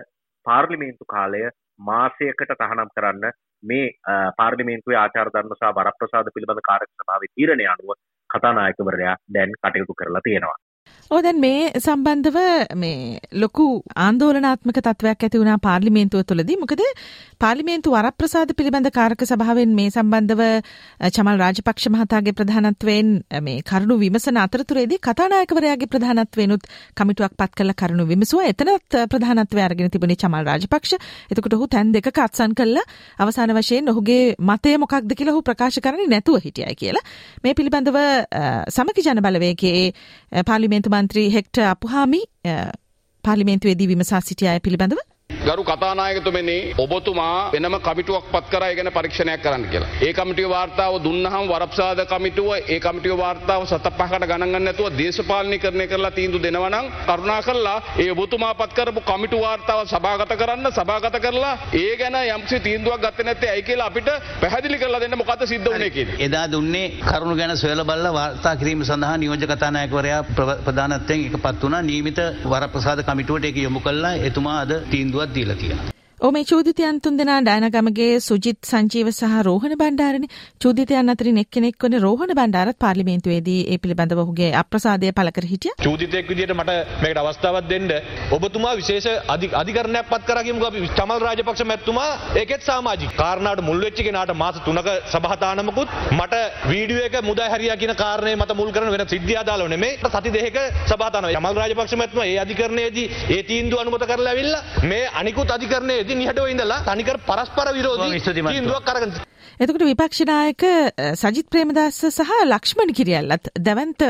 පාර්ලිමේන්තු 0.47 1.09
කාලය 1.09 1.43
මාසයකට 1.79 2.53
තහනම් 2.55 2.91
කරන්න 2.97 3.25
මේ 3.63 3.87
පාර්ලිමේන්තුවේ 4.39 4.99
ආචාර 4.99 5.31
ධර්ම 5.31 5.55
සහ 5.55 5.73
වරප්‍රසාද 5.75 6.31
පිළිබඳ 6.35 6.63
කාර්ය 6.63 6.87
සභාවේ 6.89 7.35
තීරණය 7.35 7.67
අනුව 7.67 7.97
කතානායකවරයා 8.31 9.17
දැන් 9.35 9.53
කටයුතු 9.59 9.95
කරලා 9.95 10.25
තියෙනවා. 10.25 10.57
ඕ 11.11 11.19
දැන් 11.23 11.37
මේ 11.39 11.67
සම්බන්ධව 11.77 12.39
මේ 12.75 13.19
ලොකු 13.33 13.65
ආන්දෝලනාත්මක 13.97 14.79
තත්වයක් 14.79 15.21
ඇති 15.21 15.41
වුණා 15.41 15.59
පාර්ලිමේන්තුව 15.59 16.23
තුළදී. 16.23 16.57
මොකද 16.57 16.81
පාර්ලිමේන්තු 17.39 17.93
වරප්‍රසාද 17.93 18.51
පිළිබඳ 18.53 18.89
කාරක 18.91 19.23
සභාවෙන් 19.23 19.71
මේ 19.71 19.93
සම්බන්ධව 19.93 20.43
චමල් 21.09 21.39
රාජපක්ෂ 21.39 21.87
මහතාගේ 21.89 22.33
ප්‍රධානත්වයෙන් 22.33 23.13
මේ 23.41 23.63
කරුණු 23.63 23.99
විමසන 24.01 24.41
අතරතුරේදී 24.43 24.99
කතානායකවරයාගේ 25.01 25.91
ප්‍රධානත්වයෙනුත් 25.95 26.67
කමිටුවක් 26.95 27.39
පත් 27.39 27.53
කළ 27.53 27.75
කරුණු 27.75 28.05
විමසුවා. 28.05 28.49
එතනත් 28.49 28.99
ප්‍රධානත්වය 29.07 29.63
අරගෙන 29.63 29.91
තිබුණේ 29.91 30.19
චමල් 30.19 30.45
රාජපක්ෂ. 30.45 30.99
එතකොට 31.31 31.55
ඔහු 31.55 31.69
තැන් 31.69 31.95
දෙකක 31.95 32.19
අත්සන් 32.19 32.55
කළා. 32.55 32.87
අවසාන 33.21 33.55
වශයෙන් 33.57 33.93
ඔහුගේ 33.95 34.35
මතය 34.43 34.75
මොකක්ද 34.79 35.15
කියලා 35.15 35.37
ඔහු 35.37 35.45
ප්‍රකාශ 35.45 35.81
කරන්නේ 35.81 36.09
නැතුව 36.09 36.43
හිටියයි 36.43 36.75
කියලා. 36.75 37.07
මේ 37.45 37.55
පිළිබඳව 37.55 38.03
සමගි 38.73 39.07
ජන 39.07 39.23
බලවේගයේ 39.23 39.87
පාර්ලිමේන්තු 40.45 40.96
මන්ත්‍රී 40.97 41.29
හෙක්ට 41.31 41.65
අපුහාමි 41.67 42.23
පාර්ලිමේන්තුවේදී 43.25 43.89
විමසා 43.89 44.21
සිටි 44.21 44.49
අය 44.49 44.61
පිළිබඳව. 44.61 45.01
ගරු 45.47 45.63
කතානායකතුමනි 45.65 46.57
ඔබතුමා 46.77 47.51
වෙනම 47.53 47.75
කමිටුවක් 47.79 48.25
පත් 48.31 48.47
කර 48.53 48.63
ගැන 48.69 48.89
පරීක්ෂණයක් 48.91 49.41
කරන්න 49.41 49.65
කියලා. 49.67 49.91
ඒ 50.01 50.13
කමිටිය 50.13 50.49
වාර්තාව 50.49 50.95
දුන්නහම 51.01 51.45
වරප්සාද 51.47 52.01
කමිටුව 52.05 52.49
ඒ 52.67 52.79
කමිටිය 52.81 53.15
වාර්තාව 53.15 53.63
සත 53.65 53.93
පහකට 53.93 54.27
ගණන් 54.27 54.57
නැතුව 54.61 54.89
දේශපාලනය 54.93 55.59
කරණය 55.59 55.87
කරලා 55.87 56.11
තීන්දුව 56.11 56.43
දෙනවා 56.43 56.71
නම් 56.71 56.87
කරුණා 57.07 57.39
කරලා 57.43 57.77
ඒ 57.97 58.09
ඔබතුමා 58.15 58.55
පත් 58.55 58.75
කරපු 58.79 59.01
කමිටු 59.03 59.39
වාර්තාව 59.39 59.83
සභාගත 59.87 60.33
කරන්න 60.35 60.71
සභාගත 60.73 61.21
කරලා 61.21 61.55
ඒ 61.75 61.95
ගැන 61.97 62.19
යම්කිසි 62.25 62.61
තීන්දුවක් 62.61 62.99
ගත්තේ 63.01 63.27
නැත්තේ 63.27 63.51
ඇයි 63.51 63.63
කියලා 63.63 63.87
අපිට 63.87 64.11
පැහැදිලි 64.41 64.79
කරලා 64.79 65.01
දෙන්න 65.01 65.17
මොකද්ද 65.17 65.47
සිද්ධ 65.47 65.69
වුනේ 65.69 65.91
කියලා. 65.91 66.19
එදා 66.21 66.45
දුන්නේ 66.49 66.87
කරුණු 67.05 67.37
ගැන 67.37 67.55
සොයලා 67.57 67.87
බලලා 67.87 68.13
වාර්තා 68.13 68.57
කිරීම 68.57 68.85
සඳහා 68.85 69.15
නියෝජක 69.17 69.47
කතානායකවරයා 69.53 70.21
ප්‍රධානත්වයෙන් 70.65 71.25
එකපත් 71.29 71.63
වුණා 71.63 71.85
නියමිත 71.85 72.21
වරප්‍රසාද 72.47 73.07
කමිටුවට 73.07 73.47
ඒක 73.47 73.65
යොමු 73.65 73.81
කළා 73.81 74.15
එතුමා 74.25 74.59
අද 74.59 74.77
තීන්දුවක් 74.91 75.36
දීලා 75.37 75.57
තියෙනවා. 75.57 75.96
ඕ 76.19 76.31
මේ 76.33 76.45
චූදිතයන් 76.45 76.99
තුන් 77.05 77.17
දෙනා 77.19 77.41
ඩයනගමගේ 77.45 78.21
සුජිත් 78.27 78.59
සංජීව 78.65 79.09
සහ 79.11 79.33
රෝහණ 79.47 79.73
බණ්ඩාරනි. 79.81 80.29
චූදිතයන් 80.63 81.13
අතරින් 81.13 81.41
එක්කෙනෙක් 81.43 81.85
වන 81.85 81.97
රෝහණ 82.05 82.31
බණ්ඩාරත් 82.39 82.79
පාර්ලිමේන්තුවේදී 82.85 83.59
ඒ 83.73 83.77
පිළිබඳව 83.79 84.23
ඔහුගේ 84.23 84.49
අප්‍රසාදය 84.61 85.11
පළ 85.13 85.31
කර 85.31 85.47
හිටිය. 85.51 85.75
චූදිතයෙක් 85.79 86.31
විදිහට 86.31 86.55
මට 86.55 86.77
මේකට 87.03 87.21
අවස්ථාවක් 87.23 87.69
දෙන්න. 87.73 87.93
ඔබතුමා 88.37 88.73
විශේෂ 88.81 89.09
අධිකරණයක් 89.61 90.09
පත් 90.13 90.23
කරගමුක 90.31 90.65
අපි. 90.71 90.89
චමල් 90.97 91.21
රාජපක්ෂ 91.27 91.67
මැතිතුමා 91.73 92.09
ඒකෙත් 92.43 92.65
සමාජික. 92.65 93.13
කාරණාවට 93.21 93.67
මුල් 93.69 93.85
වෙච්ච 93.85 94.01
කෙනාට 94.01 94.33
මාස 94.35 94.57
3ක 94.63 94.97
සභාතානමකුත් 95.13 95.95
මට 96.13 96.41
වීඩියෝ 96.73 97.05
එක 97.11 97.21
මුදා 97.29 97.51
හැරියා 97.53 97.77
කියන 97.77 97.95
කාරණේ 97.95 98.35
මත 98.39 98.59
මුල් 98.63 98.73
කරන 98.73 98.91
වෙන 98.91 99.07
සිද්ධිය 99.07 99.39
අදාළව 99.43 99.69
නෙමෙයි. 99.69 100.01
සති 100.17 100.35
දෙකක 100.39 100.59
සභාතානම. 100.89 101.31
චමල් 101.37 101.63
රාජපක්ෂ 101.63 102.01
මැතිතුමා 102.03 102.27
ඒ 102.33 102.41
අධිකරණයේදී 102.47 103.07
ඒ 103.31 103.43
තීන්දුව 103.53 103.85
අනුමත 103.85 104.09
කරලා 104.09 104.35
ඇවිල්ලා 104.35 104.65
මේ 104.91 105.05
අනිකුත් 105.23 105.57
අධිකරණයේ 105.59 106.05
ඉතින් 106.07 106.19
නිහඬව 106.19 106.47
ඉඳලා 106.49 106.81
තනිකර 106.85 107.17
පරස්පර 107.27 107.69
විරෝධී 107.73 108.21
තීන්දුවක් 108.21 108.89
අරගෙන 108.89 109.13
එතකොට 109.59 109.85
විපක්ෂනායක 109.85 110.65
සජිත් 111.17 111.49
ප්‍රේමදාස 111.49 112.01
සහ 112.09 112.33
ලක්ෂ්මණ 112.45 112.93
කිරියල්ලත් 112.93 113.51
දැවන්ත 113.61 114.03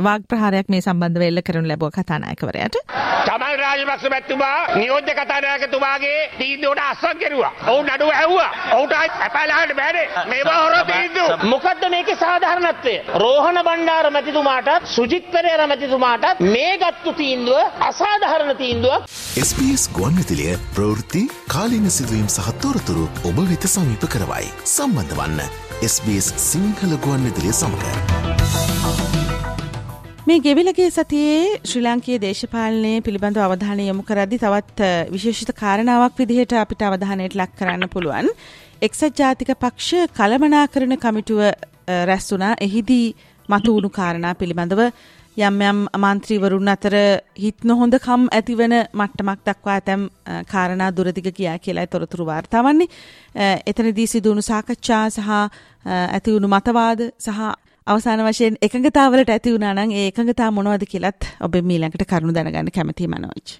වාග් 0.00 0.28
ප්‍රහාරයක් 0.30 0.68
මේ 0.68 0.82
සම්බන්ධ 0.82 1.24
වෙල්ල 1.24 1.42
කරනු 1.42 1.66
ලැබුව 1.66 1.90
කතානායකවරයට. 1.92 2.76
තමල් 3.26 3.56
රාජපක්ෂ 3.58 4.10
මැතිතුමා 4.10 4.76
නියෝජ්‍ය 4.76 5.14
කතානායකතුමාගේ 5.14 6.18
තීන්දුවට 6.38 6.82
අස්සක් 6.84 7.18
කෙරුවා. 7.18 7.52
ඔවුන් 7.66 7.88
නඩුව 7.88 8.10
ඇහුවා. 8.12 8.50
ඔහුට 8.74 8.94
ඇපැලහට 8.96 9.74
බෑනේ. 9.76 10.06
මේවා 10.26 10.58
හොර 10.58 10.76
තීන්දුව. 10.90 11.46
මොකද්ද 11.52 11.84
මේකේ 11.90 12.16
සාධාරණත්වය? 12.16 12.94
රෝහණ 13.24 13.60
බණ්ඩාර 13.68 14.10
මැතිතුමාටත් 14.10 14.90
සුජිත් 14.94 15.30
පෙරේරා 15.30 15.66
මැතිතුමාටත් 15.66 16.44
මේ 16.48 16.72
ගත්තු 16.78 17.16
තීන්දුව 17.20 17.82
අසාධාරණ 17.90 18.56
තීන්දුවක්. 18.56 19.10
SBS 19.38 19.84
ගුවන්විදුලිය 19.92 20.58
ප්‍රවෘත්ති 20.74 21.22
කාලීන 21.48 21.90
සිදුවීම් 21.90 22.28
සහ 22.28 22.52
තොරතුරු 22.62 23.08
ඔබ 23.24 23.38
වෙත 23.50 23.68
සමීප 23.68 24.04
කරවයි. 24.08 24.46
සම්බන්ධ 24.74 25.12
වන්න 25.18 25.40
SBS 25.88 26.28
සිංහල 26.44 26.92
ගුවන්විදුලිය 27.04 27.52
සමඟ. 27.52 27.84
මේ 30.26 30.38
ගෙවිලගේ 30.46 30.86
සතියේ 30.90 31.42
ශ්‍රී 31.70 31.82
ලංකයේ 31.84 32.16
දේශපාලනය 32.24 32.92
පිළිබඳව 33.06 33.44
අවධානය 33.44 33.84
යොමු 33.88 34.02
කරද්දි 34.02 34.40
තවත් 34.44 34.88
විශේෂිත 35.12 35.52
කාරණාවක් 35.60 36.18
විදිහට 36.22 36.56
අපිට 36.62 36.82
අවධානයට 36.82 37.38
ලක් 37.40 37.52
කරන්න 37.60 37.86
පුළුවන්. 37.88 38.32
එක්සත් 38.82 39.22
ජාතික 39.22 39.52
පක්ෂ 39.56 40.10
කළමනාකරන 40.18 40.96
කමිටුව 40.96 41.44
රැස් 42.10 42.26
වුණා 42.32 42.52
එහිදී 42.60 43.06
මතුවුණු 43.48 43.90
කාරණා 43.90 44.34
පිළිබඳව 44.34 44.82
යම් 45.36 45.56
යම් 45.60 45.78
අමාන්ත්‍රීවරුන් 45.92 46.68
අතර 46.68 46.94
හිත් 47.36 47.64
නොහොඳකම් 47.64 48.26
ඇතිවන 48.30 48.74
මට්ටමක් 48.92 49.40
දක්වා 49.42 49.74
ඇතැම් 49.74 50.02
කාරණා 50.46 50.90
දුරදිග 50.90 51.26
කියා 51.32 51.58
කියලා 51.58 51.86
තොරතුරු 51.88 52.26
වාර්තාවන්නේ. 52.26 52.86
එතනදී 53.66 54.06
සිදුවුණු 54.06 54.42
සාකච්ඡා 54.42 55.10
සහ 55.10 55.28
ඇතිවුණු 55.86 56.48
මතවාද 56.48 57.02
සහ 57.18 57.50
අවසාන 57.86 58.22
වශයෙන් 58.22 58.60
එකඟතාවලට 58.62 59.30
ඇති 59.30 59.52
වුණා 59.52 59.74
නම් 59.74 59.90
ඒ 59.92 60.06
එකඟතා 60.06 60.50
මොනවද 60.52 60.86
කියලත් 60.86 61.30
ඔබ 61.40 61.60
මීළඟට 61.64 62.06
කරුණු 62.06 62.34
දැනගන්න 62.34 62.70
කැමති 62.70 63.08
මනෝජ්. 63.08 63.58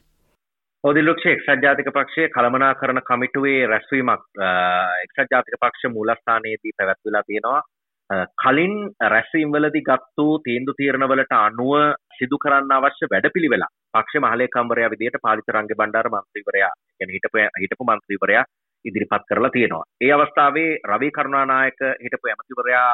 ඔදිලක්ෂ 0.84 1.26
එක්සත් 1.26 1.62
ජාතික 1.62 1.90
පක්ෂය 1.90 2.30
කළමනා 2.30 2.74
කරන 2.74 3.02
කමිටුවේ 3.02 3.66
රැස්වීමක් 3.66 4.24
එක්සත් 5.04 5.30
ජාතික 5.30 5.58
පක්ෂ 5.58 5.92
මූලස්ථානයේදී 5.92 6.76
පැවැත්විලා 6.78 7.22
තියෙනවා 7.22 7.62
කලින් 8.10 8.74
රැස්වීම්වලදී 9.04 9.82
ගත්තු 9.82 10.26
තීන්දු 10.40 10.72
තීරණවලට 10.72 11.32
අනුව 11.32 11.72
සිදු 12.18 12.36
කරන්න 12.38 12.72
අවශ්‍ය 12.72 13.06
වැඩපිළිවෙලා 13.06 13.70
පක්ෂ 13.94 14.20
මහලේකම්වරයා 14.20 14.90
විදිහට 14.90 15.22
පාලිත 15.22 15.48
රංගේ 15.48 15.76
බණ්ඩාර 15.76 16.08
මන්ත්‍රීවරයා 16.08 16.72
කියන්නේ 16.98 17.16
හිටපු 17.16 17.38
හිටපු 17.62 17.84
මන්ත්‍රීවරයා 17.84 18.44
ඉදිරිපත් 18.84 19.24
කරලා 19.28 19.50
තියෙනවා. 19.50 19.84
ඒ 20.00 20.12
අවස්ථාවේ 20.12 20.70
රවි 20.86 21.10
කරුණානායක 21.10 21.80
හිටපු 22.04 22.28
ඇමතිවරයා 22.28 22.90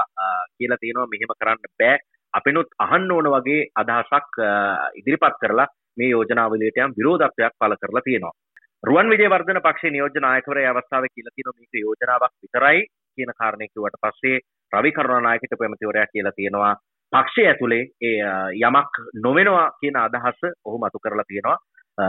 කියලා 0.57 0.81
තියෙනවා 0.81 1.07
මෙහෙම 1.07 1.35
කරන්න 1.35 1.59
බෑ. 1.79 1.99
අපිනුත් 2.35 2.71
අහන්න 2.79 3.11
ඕන 3.11 3.31
වගේ 3.35 3.69
අදහසක් 3.75 4.39
ඉදිරිපත් 4.95 5.41
කරලා 5.43 5.69
මේ 5.97 6.11
යෝජනාවලියට 6.11 6.79
යම් 6.79 6.95
විරෝධත්වයක් 6.99 7.59
පළ 7.59 7.77
කරලා 7.77 8.05
තියෙනවා. 8.05 8.35
රුවන් 8.83 9.13
විජේවර්ධන 9.13 9.61
පක්ෂේ 9.61 9.91
නියෝජ්‍ය 9.91 10.21
නායකවරයා 10.21 10.73
අවස්ථාවේ 10.73 11.13
කියලා 11.15 11.35
තියෙනවා 11.35 11.59
මේක 11.59 11.75
යෝජනාවක් 11.81 12.35
විතරයි 12.39 12.89
කියන 13.19 13.33
කාරණේ 13.39 13.69
කිව්වට 13.69 14.03
පස්සේ 14.05 14.39
රවි 14.73 14.93
කරුණානායක 14.93 15.45
හිටපු 15.45 15.65
ඇමතිවරයා 15.65 16.13
කියලා 16.13 16.37
තියෙනවා 16.37 16.75
පක්ෂය 17.13 17.43
ඇතුලේ 17.47 17.83
ඒ 18.01 18.19
යමක් 18.61 18.99
නොවෙනවා 19.25 19.67
කියන 19.81 19.97
අදහස 19.99 20.41
ඔහු 20.65 20.79
මතු 20.79 20.99
කරලා 20.99 21.29
තියෙනවා. 21.29 21.59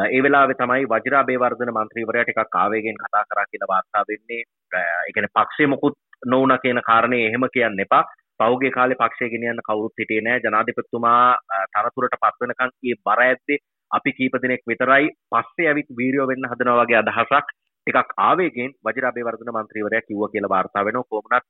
ඒ 0.09 0.21
වෙලාවේ 0.23 0.57
තමයි 0.59 0.89
වජිරා 0.91 1.23
බේවර්ධන 1.23 1.71
මන්ත්‍රීවරයා 1.73 2.25
ටිකක් 2.25 2.57
ආවේගයෙන් 2.61 2.99
කතා 2.99 3.23
කරා 3.29 3.45
කියලා 3.45 3.71
වාර්තා 3.73 4.03
වෙන්නේ. 4.09 4.41
ඒ 4.71 5.13
කියන්නේ 5.13 5.35
පක්ෂය 5.37 5.67
මොකුත් 5.67 5.97
නොවුණා 6.25 6.63
කියන 6.65 6.81
කාරණේ 6.89 7.23
එහෙම 7.27 7.47
කියන්න 7.55 7.83
එපා. 7.85 8.03
පෞගේ 8.39 8.71
කාලේ 8.77 8.99
පක්ෂය 9.01 9.31
ගෙනියන්න 9.33 9.63
කවුරුත් 9.69 9.97
හිටියේ 9.99 10.25
නෑ. 10.27 10.43
ජනාධිපතිතුමා 10.45 11.25
තනතුරට 11.73 12.19
පත් 12.23 12.37
වෙනකන් 12.43 12.77
ඒ 12.83 12.95
බර 13.07 13.23
ඇද්දේ 13.25 13.59
අපි 13.91 14.15
කීප 14.19 14.37
දෙනෙක් 14.43 14.63
විතරයි 14.67 15.09
පස්සේ 15.31 15.67
ඇවිත් 15.71 15.89
වීරියෝ 15.97 16.29
වෙන්න 16.31 16.51
හදනවා 16.51 16.77
වගේ 16.81 17.01
අදහසක් 17.01 17.49
ටිකක් 17.87 18.13
ආවේගෙන් 18.27 18.77
වජිරා 18.85 19.15
බේවර්ධන 19.17 19.53
මන්ත්‍රීවරයා 19.55 20.07
කිව්වා 20.07 20.31
කියලා 20.35 20.53
වාර්තා 20.55 20.85
වෙනවා. 20.85 21.09
කොහොමනත් 21.09 21.49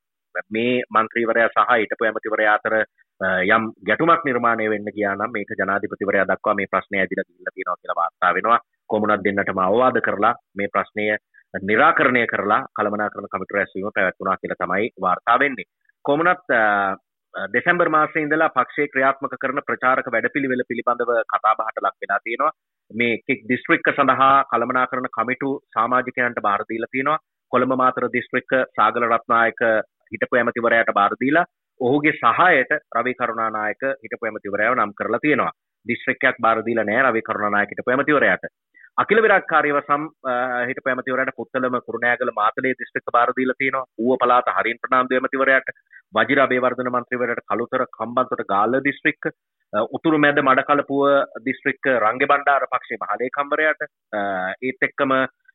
මේ 0.50 0.74
මන්ත්‍රීවරයා 0.90 1.50
සහ 1.50 1.72
හිටපු 1.74 2.06
ඇමතිවරයා 2.06 2.56
අතර 2.56 2.76
යම් 3.48 3.64
ගැටුමක් 3.88 4.24
නිර්මාණය 4.26 4.70
වෙන්න 4.70 4.94
ගියා 4.96 5.16
නම් 5.16 5.34
මේක 5.34 5.52
ජනාධිපතිවරයා 5.60 6.26
දක්වා 6.26 6.56
මේ 6.56 6.72
ප්‍රශ්නය 6.72 6.98
ඇදිලා 7.00 7.28
ගිහිල්ලා 7.28 7.56
තියෙනවා 7.56 7.78
කියලා 7.78 8.00
වාර්තා 8.02 8.34
වෙනවා. 8.34 8.60
කොමුණක් 8.90 9.24
දෙන්නටම 9.26 9.60
අවවාද 9.60 10.02
කරලා 10.08 10.34
මේ 10.56 10.74
ප්‍රශ්නය 10.74 11.06
निराකරණය 11.54 12.26
කරලා 12.28 12.66
කළමනාකරණ 12.76 13.32
කමිටුව 13.32 13.58
රැස්වීම 13.58 13.96
පැවැත්වුණා 13.96 14.38
කියලා 14.38 14.62
තමයි 14.62 14.92
වාර්තා 15.02 15.40
වෙන්නේ. 15.40 15.70
කොමුණත් 16.06 16.46
දෙසැම්බර් 17.54 17.90
මාසයේ 17.90 18.24
ඉඳලා 18.24 18.50
පක්ෂයේ 18.50 18.92
ක්‍රියාත්මක 18.94 19.36
කරන 19.42 19.62
ප්‍රචාරක 19.68 20.08
වැඩපිළිවෙල 20.08 20.64
පිළිබඳව 20.68 21.12
කතාබහට 21.34 21.84
ලක් 21.84 21.96
වෙලා 22.02 22.20
තියෙනවා. 22.26 22.52
මේ 22.92 23.20
කික් 23.28 23.48
දිස්ත්‍රික්ක 23.48 23.88
සඳහා 23.92 24.34
කළමනාකරණ 24.52 25.14
කමිටු 25.18 25.52
සමාජිකයන්ට 25.74 26.42
බාර 26.42 26.66
දීලා 26.70 26.92
තියෙනවා. 26.92 27.20
කොළඹ 27.52 27.76
මාතර 27.78 28.08
දිස්ත්‍රික්ක 28.10 28.52
සාගල 28.78 29.08
රත්නායක 29.08 29.62
හිටපු 30.12 30.40
ඇමතිවරයාට 30.40 30.94
බාර 30.94 31.14
දීලා 31.22 31.46
ඔහුගේ 31.80 32.16
සහයට 32.16 32.72
රවි 32.98 33.14
කරුණානායක 33.14 33.84
හිටපු 34.04 34.28
ඇමතිවරයාව 34.28 34.76
නම් 34.76 34.98
කරලා 35.00 35.24
තියෙනවා. 35.26 35.54
දිස්ත්‍රික්කයක් 35.86 36.42
බාර 36.42 36.66
දීලා 36.68 36.86
නැහැ 36.86 37.08
රවි 37.08 37.22
කරුණානායක 37.22 37.74
හිටපු 37.74 37.94
ඇමතිවරයාට. 37.94 38.46
අකිල 38.98 39.22
විරාජ්කාරීව 39.26 39.80
සම් 39.82 40.04
හිටපු 40.70 40.92
ඇමතිවරයාට 40.92 41.38
පුත්තලම 41.38 41.80
කුරුණෑගල 41.88 42.34
මාතලේ 42.36 42.76
දිස්ත්‍රික්ක 42.82 43.16
බාර 43.18 43.30
දීලා 43.38 43.60
තියෙනවා. 43.60 43.86
ඌව 44.00 44.18
පළාත 44.18 44.52
හරින් 44.58 44.82
ප්‍රනාන්දු 44.84 45.18
ඇමතිවරයාට 45.18 45.74
වජිර 46.14 46.44
අබේවර්ධන 46.46 46.92
මන්ත්‍රීවරයාට 46.92 47.48
කළුතර 47.48 47.86
කම්බන්තොට 47.98 48.46
ගාල්ල 48.48 48.80
දිස්ත්‍රික්ක 48.84 49.32
උතුරු 49.90 50.18
මැද 50.20 50.40
මඩකලපුව 50.42 51.04
දිස්ත්‍රික්ක 51.46 51.92
රංගෙ 51.98 52.28
බණ්ඩාර 52.28 52.68
පක්ෂේ 52.68 53.02
මහලේකම්වරයාට 53.04 53.88
ඒත් 54.62 54.88
එක්කම 54.90 55.14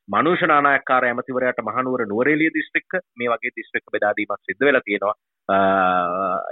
මනුෂනානායක්කාර 0.09 1.05
ඇමතිවරයට 1.05 1.61
මහනුවර 1.61 2.03
නුවරේලිය 2.07 2.51
දිස්ත්‍රික්ක 2.51 2.93
මේ 3.17 3.31
වගේ 3.31 3.55
දිස්ත්‍රික්ක 3.57 3.87
බෙදාදීමක් 3.93 4.43
සිද්ධ 4.43 4.67
වෙලා 4.69 4.83
තියෙනවා. 4.83 5.15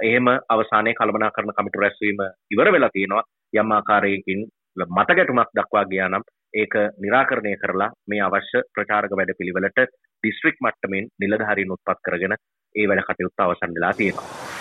එහෙම 0.03 0.27
අවසානයේ 0.49 0.93
කළමනා 0.93 1.31
කරන 1.31 1.53
කමිටු 1.53 1.83
රැස්වීම 1.83 2.19
ඉවර 2.51 2.71
වෙලා 2.71 2.89
තියෙනවා. 2.89 3.23
යම් 3.53 3.71
ආකාරයකින් 3.71 4.41
මත 4.89 5.09
ගැටුමක් 5.11 5.55
දක්වා 5.55 5.85
ගියා 5.85 6.09
නම් 6.09 6.27
ඒක 6.53 6.75
निराකරණය 6.97 7.55
කරලා 7.57 7.89
මේ 8.07 8.21
අවශ්‍ය 8.21 8.65
ප්‍රචාරක 8.71 9.17
වැඩ 9.19 9.33
පිළිවෙලට 9.39 9.95
දිස්ත්‍රික් 10.23 10.61
මට්ටමින් 10.61 11.09
නිලධාරීන් 11.19 11.73
උත්පත් 11.73 12.05
කරගෙන 12.05 12.37
ඒ 12.75 12.87
වැඩ 12.89 13.07
කටයුත්ත 13.07 13.39
අවසන් 13.39 13.75
වෙලා 13.75 13.93
තියෙනවා. 13.93 14.54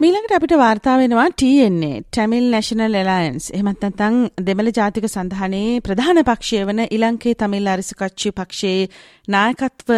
මීළඟට 0.00 0.32
අපිට 0.34 0.52
වාර්තා 0.56 0.92
වෙනවා 0.98 1.24
TNA 1.40 1.88
ටැමිල් 2.04 2.44
නැෂනල් 2.52 2.94
එලයන්ස් 2.96 3.46
එහෙමත් 3.50 3.82
නැත්නම් 3.84 4.14
දෙමළ 4.46 4.70
ජාතික 4.78 5.06
සන්ධානයේ 5.06 5.80
ප්‍රධාන 5.86 6.20
පක්ෂය 6.22 6.60
වන 6.68 6.78
ඉලංකේ 6.88 7.34
තමිල් 7.34 7.66
අරිසකච්චි 7.72 8.30
පක්ෂයේ 8.38 8.86
නායකත්ව 9.28 9.90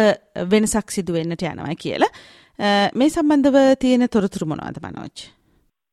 වෙනසක් 0.51 0.91
සිදු 0.95 1.15
වෙන්නට 1.15 1.45
යනවා 1.45 1.75
කියලා. 1.83 2.09
මේ 2.93 3.13
සම්බන්ධව 3.13 3.79
තියෙන 3.79 4.03
තොරතුරු 4.15 4.47
මොනවාද 4.49 4.79
මනෝජ්? 4.83 5.23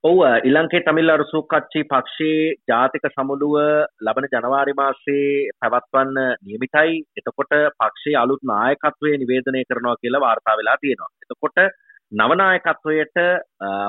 ඔව් 0.05 0.19
ඉලංකේ 0.50 0.81
තමිල් 0.88 1.14
අරසු 1.14 1.43
කච්චි 1.52 1.83
පක්ෂයේ 1.93 2.49
ජාතික 2.69 3.07
සමුළුව 3.11 3.55
ලබන 4.00 4.26
ජනවාරි 4.33 4.75
මාසයේ 4.81 5.52
පැවැත්වන්න 5.61 6.19
නියමිතයි. 6.43 6.99
එතකොට 7.19 7.55
පක්ෂයේ 7.79 8.19
අලුත් 8.25 8.43
නායකත්වය 8.52 9.14
නිවේදනය 9.17 9.62
කරනවා 9.64 9.95
කියලා 10.02 10.25
වාර්තා 10.26 10.57
වෙලා 10.57 10.76
තියෙනවා. 10.83 11.12
එතකොට 11.25 11.64
නවනායකත්වයට 12.12 13.19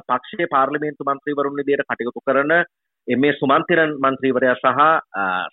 පක්ෂයේ 0.07 0.47
පාර්ලිමේන්තු 0.47 1.03
මන්ත්‍රීවරුන් 1.03 1.55
විදියට 1.55 1.85
කටයුතු 1.85 2.21
කරන 2.21 2.51
එමේ 3.07 3.33
සුමන්තිරන් 3.33 3.93
මන්ත්‍රීවරයා 3.99 4.55
සහ 4.55 4.81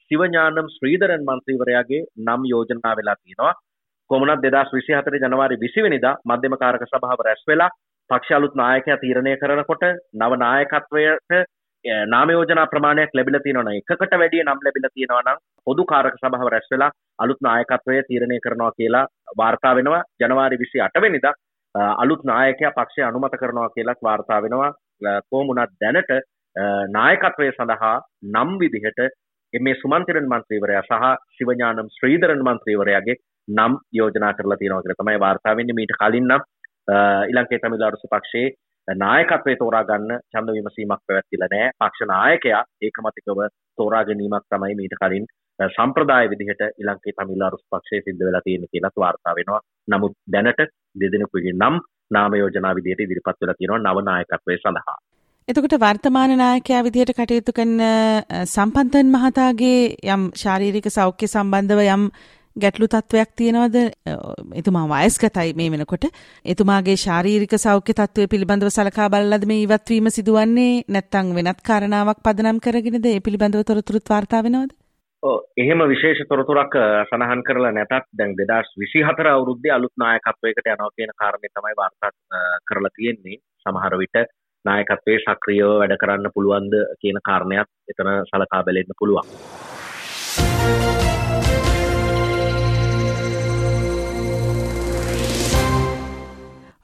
සිවඥානම් 0.05 0.69
ශ්‍රීධරන් 0.71 1.25
මන්ත්‍රීවරයාගේ 1.25 2.03
නම් 2.19 2.43
යෝජනා 2.47 2.95
වෙලා 2.95 3.17
තියෙනවා. 3.17 3.55
කොමුණත් 4.11 4.45
දෙදස් 4.45 4.73
විසි 4.73 4.93
හතර 4.93 5.17
ජනවාරි 5.19 5.57
විසිවනිදා 5.57 6.19
මධ්‍යම 6.25 6.57
කාරක 6.57 6.85
සභාව 6.85 7.21
රැස් 7.21 7.43
වෙලා 7.49 7.71
පක්ෂ 8.11 8.33
අලුත් 8.33 8.55
නායකයා 8.55 8.99
තීරණය 8.99 9.33
කරනකොට 9.37 9.85
නව 10.15 10.33
නායකත්වයට 10.39 11.33
නාමයෝජනා 12.07 12.67
ප්‍රමාණයක් 12.67 13.11
ලැබිලා 13.13 13.41
තියෙනවා 13.41 13.75
එකකට 13.75 14.15
වැඩිය 14.15 14.43
නම් 14.43 14.65
ලැබිලා 14.65 14.95
තියෙනවා 14.95 15.25
නම් 15.25 15.43
පොදු 15.67 15.85
කාරක 15.87 16.17
සභාව 16.17 16.49
රැස් 16.49 16.71
වෙලා 16.71 16.93
අලුත් 17.19 17.41
නායකත්වය 17.41 18.01
තීරණය 18.05 18.41
කරනවා 18.41 18.73
කියලා 18.73 19.05
වාර්තා 19.39 19.75
වෙනවා 19.75 20.07
ජනවාරි 20.21 20.61
28 20.61 21.03
වෙනිදා 21.03 21.35
අලුත් 21.75 22.25
නායකයා 22.25 22.73
පක්ෂය 22.73 23.03
අනුමත 23.03 23.39
කරනවා 23.41 23.71
කියලත් 23.71 24.03
වාර්තා 24.03 24.43
වෙනවා. 24.43 24.73
කොහොමුණත් 25.31 25.73
දැනට 25.81 26.13
නායකත්වය 26.91 27.51
සඳහා 27.53 27.97
නම් 28.27 28.59
විදිහට 28.59 29.01
එමේ 29.53 29.75
සුමන්තිරන් 29.83 30.29
මන්ත්‍රීවරයා 30.29 30.83
සහ 30.83 31.11
ශිවඥානම් 31.37 31.91
ශ්‍රීධරන් 31.97 32.43
මන්ත්‍රීවරයාගේ 32.45 33.17
නම් 33.49 33.77
යෝජනා 33.93 34.33
කරලා 34.35 34.57
තියෙනවා 34.57 34.83
කියලා 34.83 35.03
තමයි 35.03 35.21
වාර්තා 35.21 35.57
වෙන්නේ. 35.57 35.79
මීට 35.81 35.95
කලින් 36.01 36.27
නම් 36.27 36.43
ඉලංකේ 37.31 37.59
තමිල් 37.59 37.83
අරුස 37.83 38.05
පක්ෂයේ 38.11 38.49
නායකත්වය 38.89 39.57
තෝරා 39.57 39.85
ගන්න 39.85 40.21
ඡන්ද 40.33 40.57
විමසීමක් 40.57 41.03
පැවැත්තිලා 41.07 41.51
නැහැ. 41.53 41.73
පක්ෂ 41.81 42.11
නායකයා 42.13 42.63
ඒකමතිකව 42.83 43.41
තෝරා 43.79 44.05
ගැනීමක් 44.05 44.45
තමයි 44.51 44.79
මීට 44.81 44.97
කලින් 45.03 45.27
සම්ප්‍රදාය 45.59 46.31
විදිහට 46.33 46.63
ඉලංකේ 46.83 47.17
තමිල් 47.19 47.43
අරුස් 47.43 47.65
පක්ෂයේ 47.73 48.05
සිද්ධ 48.07 48.25
වෙලා 48.27 48.45
තියෙන 48.45 48.69
කියලාත් 48.73 49.01
වාර්තා 49.05 49.35
වෙනවා. 49.39 49.61
නමුත් 49.89 50.15
දැනට 50.33 50.61
දෙදෙනෙකුගේ 50.97 51.55
නම් 51.55 51.77
නාම 52.11 52.33
යෝජනා 52.35 52.75
විදිහට 52.75 53.05
ඉදිරිපත් 53.05 53.39
වෙලා 53.43 53.59
තියෙනවා 53.59 53.85
නව 53.85 54.05
නායකත්වය 54.05 54.57
සඳහා. 54.57 54.97
එතකොට 55.49 55.75
වර්තමාන 55.81 56.33
නායකයා 56.39 56.81
විදිහට 56.87 57.13
කටයුතු 57.19 57.53
කරන 57.53 57.77
සම්පන්තන් 58.47 59.15
මහතාගේ 59.15 59.79
යම් 60.15 60.25
ශාරීරික 60.43 60.89
සෞඛ්‍ය 60.91 61.27
සම්බන්ධව 61.27 61.81
යම් 61.95 62.05
ගැටලු 62.57 62.87
තත්ත්වයක් 62.87 63.31
තියෙනවද? 63.37 63.77
එතුමා 64.61 64.87
වයස්ගතයි 64.93 65.55
මේ 65.61 65.71
වෙනකොට. 65.75 66.05
එතුමාගේ 66.45 66.97
ශාරීරික 67.05 67.55
සෞඛ්‍ය 67.59 67.93
තත්ත්වය 67.93 68.29
පිළිබඳව 68.35 68.73
සලකා 68.77 69.09
බලලද 69.09 69.47
මේ 69.51 69.65
ඉවත්වීම 69.65 70.11
සිදුවන්නේ? 70.11 70.83
නැත්නම් 70.89 71.33
වෙනත් 71.39 71.65
කාරණාවක් 71.69 72.25
පදනම් 72.27 72.61
කරගෙනද? 72.61 73.07
ඒ 73.07 73.21
පිළිබඳව 73.21 73.65
තොරතුරුත් 73.65 74.15
වාර්තා 74.15 74.43
වෙනවද? 74.43 74.78
එහෙම 75.23 75.81
විශේෂ 75.85 76.21
තොරතුරක් 76.29 76.75
සඳහන් 77.05 77.41
කරලා 77.43 77.73
නැතත් 77.73 78.07
දැන් 78.13 78.37
දෙදස් 78.37 78.71
විසි 78.79 79.03
හතර 79.03 79.27
අවුරුද්දේ 79.27 79.73
අලුත් 79.73 79.95
නායකත්වයකට 79.97 80.67
යනවා 80.67 80.91
කියන 80.97 81.13
කාරණය 81.17 81.49
තමයි 81.51 81.75
වාර්තා 81.77 82.11
කරලා 82.65 82.95
තියෙන්නේ 82.95 83.41
සමහර 83.67 83.99
විට 83.99 84.21
නායකත්වයේ 84.65 85.25
සක්‍රියව 85.25 85.75
වැඩ 85.81 85.97
කරන්න 85.97 86.35
පුළුවන්ද 86.35 86.79
කියන 87.01 87.19
කාරණයක් 87.25 87.69
එතන 87.89 88.15
සලකා 88.25 88.63
බැලෙන්න 88.63 88.99
පුළුවන්. 88.99 89.35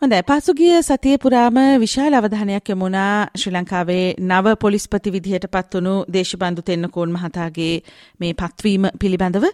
හොඳයි. 0.05 0.23
පසුගිය 0.23 0.83
සතිය 0.83 1.17
පුරාම 1.17 1.59
විශාල 1.81 2.15
අවධානයක් 2.15 2.67
යොමුණා 2.69 3.29
ශ්‍රී 3.41 3.53
ලංකාවේ 3.55 4.05
නව 4.21 4.53
පොලිස්පති 4.65 5.13
විදිහට 5.15 5.47
පත්වනු 5.55 5.95
දේශබන්දු 6.15 6.63
තෙන්නකෝන් 6.63 7.15
මහතාගේ 7.15 7.75
මේ 8.21 8.33
පත්වීම 8.35 8.85
පිළිබඳව. 9.01 9.47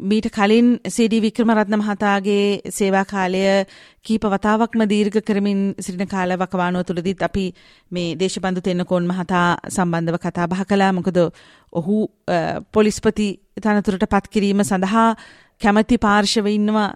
මීට 0.00 0.28
කලින් 0.36 0.68
සීඩී 0.88 1.22
වික්‍රමරත්න 1.26 1.78
මහතාගේ 1.82 2.44
සේවා 2.70 3.04
කාලය 3.04 3.42
කීප 4.02 4.24
වතාවක්ම 4.26 4.82
දීර්ඝ 4.92 5.20
කරමින් 5.22 5.62
සිටින 5.80 6.08
කාල 6.08 6.36
වකවානුව 6.36 6.84
තුළදීත් 6.84 7.22
අපි 7.22 7.46
මේ 7.90 8.08
දේශබන්දු 8.20 8.60
තෙන්නකෝන් 8.60 9.08
මහතා 9.12 9.46
සම්බන්ධව 9.68 10.18
කතා 10.18 10.50
බහ 10.50 10.66
කළා. 10.68 10.92
මොකද 10.92 11.18
ඔහු 11.72 11.96
පොලිස්පති 12.72 13.28
තනතුරට 13.56 14.04
පත් 14.06 14.26
කිරීම 14.28 14.60
සඳහා 14.62 15.08
කැමැති 15.60 15.98
පාර්ශව 15.98 16.46
ඉන්නවා 16.48 16.88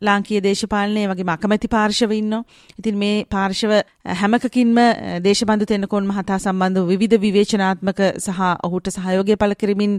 ලාංකීය 0.00 0.42
දේශපාලනය 0.42 1.04
වගේ 1.06 1.28
අකමැති 1.28 1.68
පාර්ශව 1.68 2.12
ඉන්නවා. 2.12 2.42
ඉතින් 2.78 2.96
මේ 2.96 3.24
පාර්ශව 3.26 3.72
හැමකකින්ම 4.14 4.78
දේශබන්දු 5.22 5.66
තෙන්නකෝන් 5.66 6.06
මහතා 6.06 6.38
සම්බන්ධ 6.38 6.86
විවිධ 6.88 7.18
විවේචනාත්මක 7.18 8.02
සහ 8.18 8.40
ඔහුට 8.62 8.90
සහයෝගය 8.90 9.36
පළ 9.36 9.54
කරමින් 9.54 9.98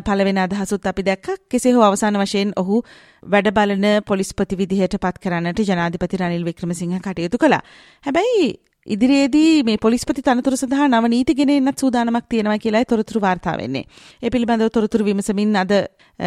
පළවෙන 0.00 0.38
අදහසුත් 0.38 0.86
අපි 0.86 1.02
දැක්ක. 1.02 1.26
කෙසේ 1.48 1.72
හෝ 1.72 1.82
අවසාන 1.82 2.16
වශයෙන් 2.16 2.52
ඔහු 2.56 2.82
වැඩ 3.22 3.52
බලන 3.52 3.86
පොලිස්පති 4.06 4.56
විදිහට 4.56 4.98
පත් 4.98 5.16
කරන්නට 5.18 5.64
ජනාධිපති 5.64 6.16
රනිල් 6.16 6.44
වික්‍රමසිංහ 6.44 6.98
කටයුතු 7.00 7.38
කළා. 7.38 7.62
හැබැයි 8.04 8.69
ඉදිරියේදී 8.86 9.62
මේ 9.62 9.76
පොලිස්පති 9.76 10.22
තනතුර 10.22 10.54
සඳහා 10.56 10.86
නව 10.88 11.08
නීති 11.08 11.34
ගෙන 11.34 11.50
එන්නත් 11.50 11.78
සූදානමක් 11.78 12.24
තියෙනවා 12.28 12.56
කියලායි 12.58 12.84
තොරතුරු 12.84 13.20
වාර්තා 13.20 13.56
වෙන්නේ. 13.58 13.84
ඒ 14.22 14.30
පිළිබඳව 14.30 14.70
තොරතුරු 14.70 15.04
විමසමින් 15.04 15.52
අද 15.56 15.72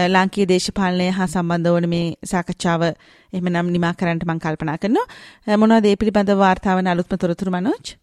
ලාංකීය 0.07 0.47
දේශපාලනය 0.47 1.09
හා 1.11 1.27
සම්බන්ධ 1.27 1.73
වන 1.75 1.89
මේ 1.89 2.05
සාකච්ඡාව 2.25 2.83
එහෙමනම් 2.83 3.71
නිමා 3.71 3.93
කරන්නට 3.93 4.25
මම 4.25 4.39
කල්පනා 4.39 4.77
කරනවා. 4.77 5.57
මොනවද 5.57 5.85
ඒ 5.85 5.95
පිළිබඳව 5.95 6.37
වාර්තා 6.37 6.77
වන 6.77 6.87
අලුත්ම 6.87 7.17
තොරතුරු 7.17 7.51
මනෝජ්? 7.51 7.95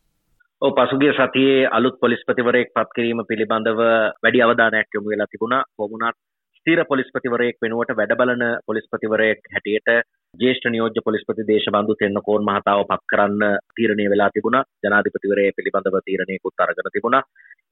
ඔව් 0.62 0.74
පසුගිය 0.76 1.12
සතියේ 1.14 1.68
අලුත් 1.70 2.00
පොලිස්පතිවරයෙක් 2.00 2.74
පත් 2.74 2.96
කිරීම 2.96 3.22
පිළිබඳව 3.24 3.84
වැඩි 4.18 4.42
අවධානයක් 4.42 4.88
යොමු 4.94 5.14
වෙලා 5.14 5.30
තිබුණා. 5.30 5.62
කොමුණත් 5.76 6.18
ස්ථීර 6.58 6.82
පොලිස්පතිවරයෙක් 6.84 7.62
වෙනුවට 7.62 7.94
වැඩබලන 7.96 8.42
පොලිස්පතිවරයෙක් 8.66 9.40
හැටියට 9.52 9.88
ජේෂ්ඨ 10.34 10.70
නියෝජ්‍ය 10.70 11.00
පොලිස්පති 11.04 11.44
දේශබන්දු 11.48 11.94
තෙන්නකෝන් 11.94 12.44
මහතාව 12.44 12.82
පත් 12.86 13.02
කරන්න 13.10 13.42
තීරණය 13.70 14.04
වෙලා 14.10 14.30
තිබුණා. 14.30 14.62
ජනාධිපතිවරය 14.84 15.44
පිළිබඳව 15.56 15.96
තීරණයකුත් 16.06 16.62
අරගෙන 16.64 16.90
තිබුණා. 16.92 17.22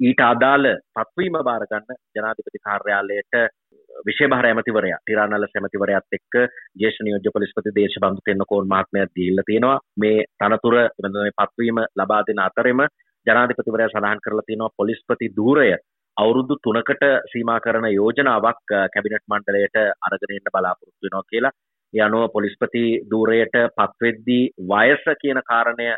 ඊට 0.01 0.21
අදාළ 0.23 0.67
පත්වීම 0.97 1.39
බාර 1.49 1.65
ගන්න 1.65 2.01
ජනාධිපති 2.17 2.63
කාර්යාලයට 2.65 3.39
විශේභාර 4.07 4.49
ඇමතිවරයා 4.49 4.99
ටිරානල 5.01 5.47
සැමතිවරයාත් 5.47 6.19
එක්ක 6.19 6.35
ජේෂ්ඨ 6.83 7.05
නියෝජ්‍ය 7.05 7.35
පොලිස්පති 7.37 7.75
දේශබන්දු 7.77 8.27
තෙන්නකෝන් 8.27 8.67
මහත්මයා 8.67 9.13
දීලා 9.17 9.47
තියෙනවා. 9.47 9.79
මේ 9.97 10.19
තනතුර 10.39 10.77
මේ 11.07 11.37
පත්වීම 11.39 11.79
ලබා 11.97 12.23
දෙන 12.27 12.43
අතරෙම 12.47 12.83
ජනාධිපතිවරයා 13.27 13.93
සඳහන් 13.93 14.25
කරලා 14.27 14.47
තියෙනවා 14.47 14.77
පොලිස්පති 14.77 15.31
ධූරය 15.39 15.71
අවුරුදු 16.17 16.55
තුනකට 16.63 17.03
සීමා 17.33 17.59
කරන 17.61 17.89
යෝජනාවක් 17.93 18.77
කැබිනට් 18.93 19.27
මණ්ඩලයට 19.27 19.83
අරගෙනන්න 20.07 20.55
බලාපොරොත්තු 20.55 21.07
වෙනවා 21.07 21.27
කියලා. 21.31 21.57
ඒ 21.95 22.03
අනුව 22.03 22.31
පොලිස්පති 22.33 22.85
ධූරයට 23.11 23.57
පත්වෙද්දී 23.77 24.45
වයස 24.67 25.05
කියන 25.21 25.41
කාරණය 25.43 25.89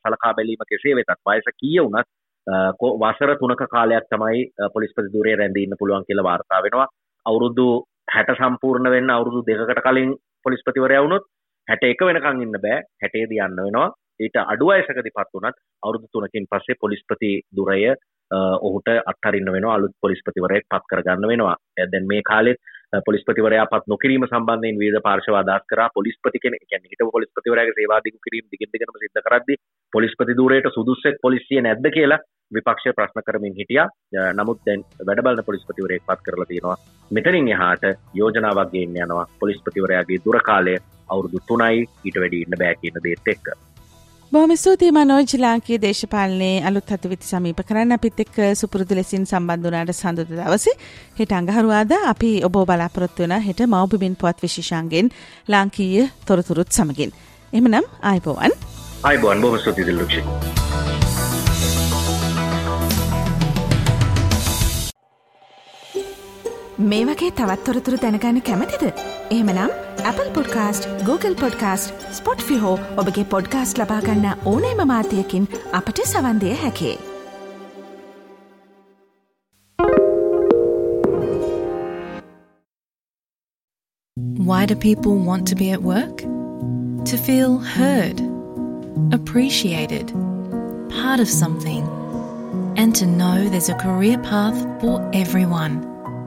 සලකා 0.00 0.32
බැලීම 0.32 0.62
කෙසේ 0.66 0.96
වෙතත් 0.96 1.20
වයස 1.24 1.46
කීය 1.60 1.80
වුණත් 1.80 2.08
වසර 2.46 3.34
තුනක 3.36 3.62
කාලයක් 3.68 4.06
තමයි 4.06 4.46
පොලිස්පති 4.74 5.12
ධූරය 5.12 5.36
රැඳීන්න 5.36 5.78
පුළුවන් 5.78 6.04
කියලා 6.04 6.24
වාර්තා 6.24 6.62
වෙනවා. 6.62 6.88
අවුරුදු 7.26 7.68
හැට 8.08 8.30
සම්පූර්ණ 8.32 8.90
වෙන්න 8.90 9.10
අවුරුදු 9.10 9.42
දෙකකට 9.42 9.82
කලින් 9.82 10.14
පොලිස්පතිවරය 10.44 10.98
වුණොත් 10.98 11.24
හැට 11.68 11.84
එක 11.84 12.00
වෙනකං 12.02 12.42
ඉන්න 12.42 12.58
බෑ. 12.58 12.82
හැටේද 13.02 13.32
යන්න 13.32 13.56
වෙනවා. 13.58 13.88
ඊට 14.20 14.36
අඩුවයසකදි 14.42 15.10
පත් 15.10 15.30
වනත් 15.34 15.56
අවුරුදු 15.82 16.06
තුනකින් 16.12 16.46
පස්සේ 16.46 16.80
පොලිස්පති 16.80 17.32
දුරය 17.52 17.82
ඔහුට 18.30 18.88
අත්හරින්න 19.04 19.52
වෙන 19.52 19.66
අලුත් 19.66 19.94
පොලිස්පතිවරයෙක් 20.00 20.66
පත් 20.70 20.84
කරගන්න 20.90 21.28
වෙනවා. 21.28 21.56
දැන් 21.86 22.06
මේ 22.06 22.22
කාලෙත් 22.22 22.58
පොලිස්පතිවරයා 23.06 23.66
පත් 23.66 23.92
නොකිරීම 23.92 24.26
සම්බන්ධයෙන් 24.26 24.78
විවිධ 24.78 25.02
පාර්ශව 25.02 25.36
අදහස් 25.40 25.66
කරා. 25.70 25.88
පොලිස්පති 25.94 26.38
කෙනෙක් 26.44 26.62
කියන්නේ 26.62 26.90
හිටපු 26.92 27.10
පොලිස්පතිවරයාගේ 27.16 27.76
සේවා 27.78 28.00
දිගු 28.04 28.18
කිරීම 28.26 28.46
දිගින් 28.52 28.72
දිගටම 28.72 28.98
සිද්ධ 29.02 29.22
කරද්දී 29.26 29.58
පොලිස්පති 29.92 30.38
ධූරයට 30.38 30.72
සුදුස්සෙක් 30.74 31.20
පොලිසිය 31.22 31.60
නැද්ද 31.60 31.86
කියලා 31.96 32.20
විපක්ෂය 32.54 32.92
ප්‍රශ්න 32.96 33.26
කරමින් 33.26 33.56
හිටියා. 33.58 33.88
නමුත් 34.38 34.60
දැන් 34.66 34.84
වැඩබලන 35.06 35.46
පොලිස්පතිවරයෙක් 35.48 36.06
පත් 36.08 36.20
කරලා 36.26 36.50
තියෙනවා. 36.50 36.76
මෙතනින් 37.10 37.48
එහාට 37.48 37.86
යෝජනාවක් 38.14 38.74
ගේන්න 38.74 39.00
යනවා 39.04 39.26
පොලිස්පතිවරයාගේ 39.40 40.22
දුර 40.24 40.40
කාලය 40.50 40.76
අවුරුදු 41.10 41.46
3යි 41.50 41.88
ඊට 42.04 42.20
වැඩි 42.22 42.44
ඉන්න 42.46 42.60
බෑ 42.62 42.76
කියන 42.82 43.02
දේත් 43.04 43.34
එක්ක. 43.34 43.65
බොහොම 44.36 44.52
ස්තුතියි 44.54 44.92
මනෝජ් 44.92 45.30
ලාංකීය 45.42 45.76
දේශපාලනයේ 45.84 46.56
අලුත් 46.68 46.90
හතුවිති 46.94 47.28
සමීප 47.28 47.60
කරන්න 47.68 47.94
අපිත් 47.96 48.18
එක්ක 48.24 48.36
සුපුරුදු 48.60 48.98
ලෙසින් 48.98 49.24
සම්බන්ධ 49.24 49.64
වුණාට 49.66 49.92
සඳුද 49.96 50.32
දවසේ 50.32 50.74
හෙට 51.20 51.32
අඟහරුවාදා 51.38 52.02
අපි 52.12 52.32
ඔබ 52.48 52.58
බලාපොරොත්තු 52.70 53.24
වෙන 53.24 53.34
හෙට 53.46 53.62
මව්බිමින් 53.66 54.18
පුවත් 54.22 54.44
විශේෂාංගෙන් 54.46 55.08
ලාංකීය 55.48 56.04
තොරතුරුත් 56.28 56.76
සමගින්. 56.78 57.16
එහෙමනම් 57.52 57.88
ආයිබෝවන්. 58.02 58.60
ආයිබෝවන් 59.02 59.42
බොහොම 59.42 59.58
ස්තුතියි 59.64 59.88
දිල්ලුක්ෂි. 59.88 60.22
මේ 66.91 67.05
වගේ 67.05 67.31
තවත් 67.39 67.63
තොරතුරු 67.67 67.97
දැනගන්න 68.01 68.41
කැමතිද? 68.49 68.83
එහෙමනම් 69.29 69.69
Apple 70.09 70.31
podcast 70.35 70.89
Google 71.05 71.35
podcast 71.43 72.05
Spotify 72.17 72.57
හෝ 72.63 72.75
ඔබගේ 73.03 73.25
පොඩ්කාස්ට් 73.35 73.81
ලබාගන්න 73.81 74.27
ඕනෑම 74.51 74.83
මාතයකින් 74.91 75.47
අපට 75.79 76.03
සවන්දය 76.11 76.53
හැකේ. 76.65 76.97
Why 84.49 84.65
do 84.65 84.75
people 84.75 85.15
want 85.29 85.47
to 85.49 85.55
be 85.55 85.71
at 85.71 85.81
work? 85.83 86.17
To 87.09 87.17
feel 87.17 87.57
heard, 87.57 88.19
appreciated, 89.11 90.11
part 90.89 91.19
of 91.19 91.29
something, 91.29 91.87
and 92.75 92.95
to 92.95 93.05
know 93.05 93.37
there's 93.49 93.69
a 93.69 93.77
career 93.85 94.17
path 94.17 94.59
for 94.81 94.99
everyone. 95.13 95.79